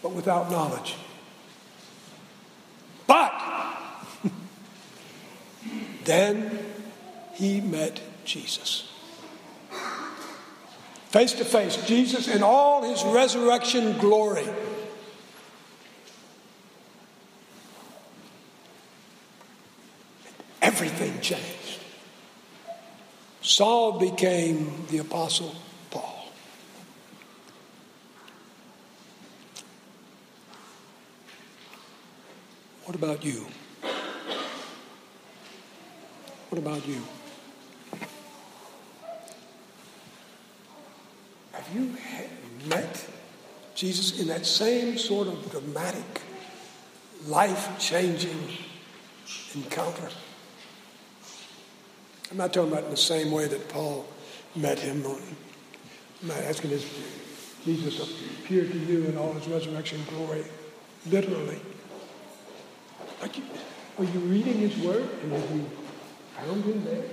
but 0.05 0.13
without 0.13 0.53
knowledge. 0.53 0.95
But 3.09 3.33
then 6.05 6.61
he 7.33 7.61
met 7.61 8.01
Jesus. 8.25 8.89
Face 11.09 11.33
to 11.33 11.45
face, 11.45 11.77
Jesus 11.89 12.29
in 12.29 12.45
all 12.45 12.85
his 12.85 13.03
resurrection 13.03 13.99
glory. 13.99 14.47
Everything 20.63 21.21
changed. 21.21 21.81
Saul 23.41 23.99
became 23.99 24.87
the 24.89 24.99
Apostle 24.99 25.53
Paul. 25.91 26.21
What 32.91 32.99
about 32.99 33.25
you? 33.25 33.47
What 36.49 36.59
about 36.59 36.85
you? 36.89 37.01
Have 41.53 41.69
you 41.73 41.95
met 42.67 43.09
Jesus 43.77 44.19
in 44.19 44.27
that 44.27 44.45
same 44.45 44.99
sort 44.99 45.29
of 45.29 45.53
dramatic, 45.53 46.21
life 47.29 47.79
changing 47.79 48.49
encounter? 49.55 50.09
I'm 52.33 52.39
not 52.39 52.53
talking 52.53 52.73
about 52.73 52.87
in 52.87 52.91
the 52.91 52.97
same 52.97 53.31
way 53.31 53.47
that 53.47 53.69
Paul 53.69 54.05
met 54.57 54.81
him. 54.81 55.07
I'm 55.07 56.27
not 56.27 56.39
asking 56.39 56.73
if 56.73 57.63
Jesus 57.65 58.01
appeared 58.41 58.73
to 58.73 58.79
you 58.79 59.05
in 59.05 59.17
all 59.17 59.33
his 59.35 59.47
resurrection 59.47 60.01
glory, 60.11 60.43
literally. 61.07 61.61
Are 63.21 63.27
you, 63.27 63.43
are 63.99 64.05
you 64.05 64.21
reading 64.21 64.55
his 64.55 64.77
word 64.79 65.09
and 65.23 65.33
have 65.33 65.51
you 65.55 65.67
found 66.37 66.65
him 66.65 66.85
there? 66.85 67.05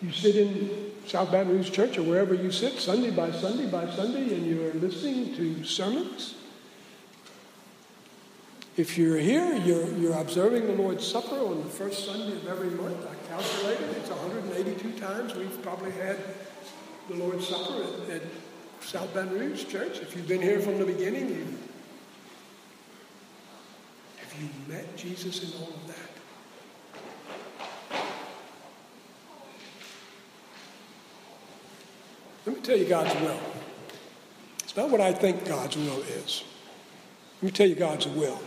You 0.00 0.10
sit 0.10 0.34
in 0.34 0.92
South 1.06 1.30
Baton 1.30 1.52
Rouge 1.52 1.70
Church 1.70 1.98
or 1.98 2.02
wherever 2.02 2.34
you 2.34 2.50
sit, 2.50 2.80
Sunday 2.80 3.10
by 3.10 3.30
Sunday 3.30 3.66
by 3.66 3.88
Sunday, 3.94 4.34
and 4.34 4.46
you're 4.46 4.72
listening 4.74 5.34
to 5.36 5.62
sermons. 5.64 6.34
If 8.76 8.96
you're 8.96 9.18
here, 9.18 9.54
you're, 9.58 9.86
you're 9.98 10.18
observing 10.18 10.66
the 10.66 10.72
Lord's 10.72 11.06
Supper 11.06 11.36
on 11.36 11.62
the 11.62 11.68
first 11.68 12.06
Sunday 12.06 12.34
of 12.34 12.48
every 12.48 12.70
month. 12.70 12.96
I 13.06 13.28
calculated 13.28 13.90
it's 13.96 14.08
182 14.08 14.98
times 14.98 15.34
we've 15.34 15.62
probably 15.62 15.92
had 15.92 16.16
the 17.08 17.16
Lord's 17.16 17.46
Supper 17.46 17.84
at, 17.84 18.16
at 18.16 18.22
South 18.80 19.12
Baton 19.12 19.38
Rouge 19.38 19.66
Church. 19.66 20.00
If 20.00 20.16
you've 20.16 20.26
been 20.26 20.40
here 20.40 20.58
from 20.58 20.78
the 20.78 20.86
beginning, 20.86 21.28
you, 21.28 21.46
have 24.32 24.42
you 24.42 24.48
met 24.68 24.96
Jesus 24.96 25.42
in 25.42 25.60
all 25.60 25.68
of 25.68 25.86
that? 25.88 25.96
Let 32.46 32.56
me 32.56 32.62
tell 32.62 32.76
you 32.76 32.86
God's 32.86 33.14
will. 33.20 33.38
It's 34.64 34.76
not 34.76 34.90
what 34.90 35.00
I 35.00 35.12
think 35.12 35.44
God's 35.46 35.76
will 35.76 36.00
is. 36.00 36.44
Let 37.36 37.42
me 37.42 37.50
tell 37.50 37.68
you 37.68 37.74
God's 37.74 38.06
will. 38.08 38.40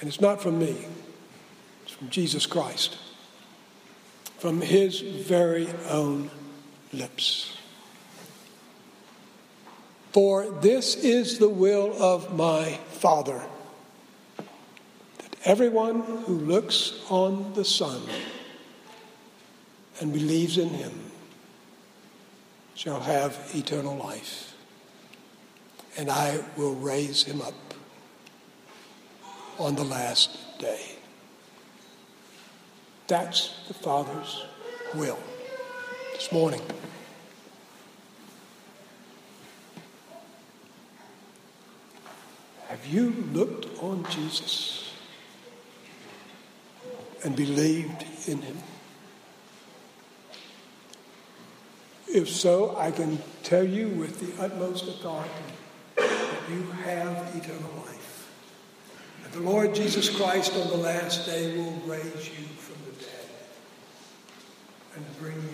And 0.00 0.08
it's 0.08 0.20
not 0.20 0.42
from 0.42 0.58
me, 0.58 0.76
it's 1.82 1.92
from 1.92 2.10
Jesus 2.10 2.46
Christ, 2.46 2.98
from 4.38 4.60
his 4.60 5.00
very 5.00 5.68
own 5.88 6.30
lips. 6.92 7.56
For 10.12 10.48
this 10.60 10.94
is 10.96 11.38
the 11.38 11.48
will 11.48 12.00
of 12.00 12.36
my 12.36 12.78
Father, 12.90 13.42
everyone 15.44 16.00
who 16.24 16.34
looks 16.34 17.00
on 17.10 17.52
the 17.52 17.64
Son 17.64 18.00
and 20.00 20.12
believes 20.12 20.56
in 20.56 20.70
him 20.70 20.92
shall 22.74 23.00
have 23.00 23.38
eternal 23.54 23.96
life, 23.96 24.54
and 25.98 26.10
I 26.10 26.42
will 26.56 26.74
raise 26.74 27.22
him 27.24 27.42
up 27.42 27.74
on 29.58 29.76
the 29.76 29.84
last 29.84 30.58
day. 30.58 30.80
That's 33.06 33.54
the 33.68 33.74
Father's 33.74 34.46
will 34.94 35.18
this 36.14 36.32
morning. 36.32 36.62
Have 42.68 42.86
you 42.86 43.10
looked 43.32 43.82
on 43.82 44.04
Jesus 44.10 44.83
and 47.24 47.34
believed 47.34 48.04
in 48.28 48.42
him? 48.42 48.58
If 52.06 52.28
so, 52.28 52.76
I 52.76 52.92
can 52.92 53.18
tell 53.42 53.64
you 53.64 53.88
with 53.88 54.20
the 54.20 54.40
utmost 54.40 54.86
authority 54.86 55.30
that 55.96 56.40
you 56.48 56.62
have 56.84 57.34
eternal 57.34 57.72
life. 57.86 58.30
And 59.24 59.32
the 59.32 59.40
Lord 59.40 59.74
Jesus 59.74 60.14
Christ 60.14 60.54
on 60.54 60.68
the 60.68 60.76
last 60.76 61.26
day 61.26 61.56
will 61.56 61.72
raise 61.86 62.28
you 62.28 62.46
from 62.56 62.76
the 62.84 62.92
dead 63.00 63.26
and 64.94 65.04
bring 65.18 65.34
you. 65.34 65.53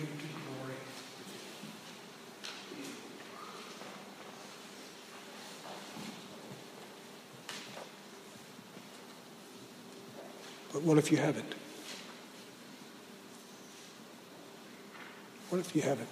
But 10.73 10.83
what 10.83 10.97
if 10.97 11.11
you 11.11 11.17
haven't? 11.17 11.53
What 15.49 15.59
if 15.59 15.75
you 15.75 15.81
haven't? 15.81 16.07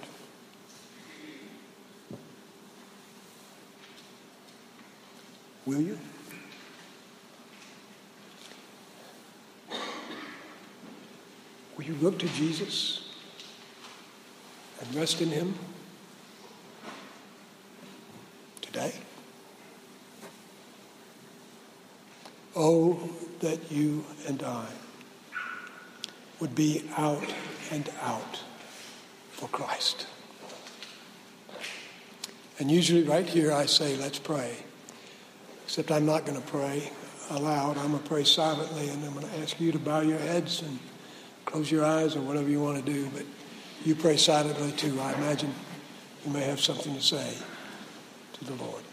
Will 5.66 5.82
you? 5.82 5.98
Will 11.78 11.86
you 11.86 11.96
look 12.02 12.20
to 12.20 12.28
Jesus 12.28 13.08
and 14.82 14.94
rest 14.96 15.22
in 15.22 15.30
Him 15.30 15.54
today? 18.62 18.94
Oh, 22.56 23.10
that 23.40 23.72
you 23.72 24.04
and 24.30 24.44
I 24.44 24.68
would 26.40 26.54
be 26.54 26.84
out 26.96 27.34
and 27.72 27.90
out 28.02 28.40
for 29.32 29.50
Christ. 29.50 30.06
And 32.60 32.70
usually, 32.70 33.04
right 33.04 33.26
here, 33.26 33.52
I 33.52 33.66
say, 33.66 33.98
let's 33.98 34.20
pray. 34.20 34.56
Except 35.64 35.92
I'm 35.92 36.06
not 36.06 36.26
going 36.26 36.40
to 36.40 36.48
pray 36.48 36.92
aloud. 37.32 37.78
I'm 37.78 37.92
going 37.92 38.04
to 38.04 38.08
pray 38.10 38.24
silently, 38.24 38.90
and 38.90 39.04
I'm 39.04 39.14
going 39.14 39.28
to 39.28 39.40
ask 39.40 39.60
you 39.60 39.72
to 39.72 39.80
bow 39.80 40.02
your 40.02 40.20
heads 40.20 40.62
and 40.62 40.78
close 41.46 41.72
your 41.72 41.84
eyes 41.84 42.16
or 42.16 42.22
whatever 42.22 42.50
you 42.50 42.62
want 42.62 42.84
to 42.86 42.92
do. 42.92 43.10
But 43.10 43.26
you 43.84 43.96
pray 43.96 44.18
silently 44.18 44.72
too. 44.74 45.00
I 45.00 45.14
imagine 45.14 45.54
you 46.26 46.32
may 46.32 46.44
have 46.44 46.60
something 46.60 46.94
to 46.94 47.02
say 47.02 47.34
to 48.34 48.46
the 48.46 48.54
Lord. 48.64 48.84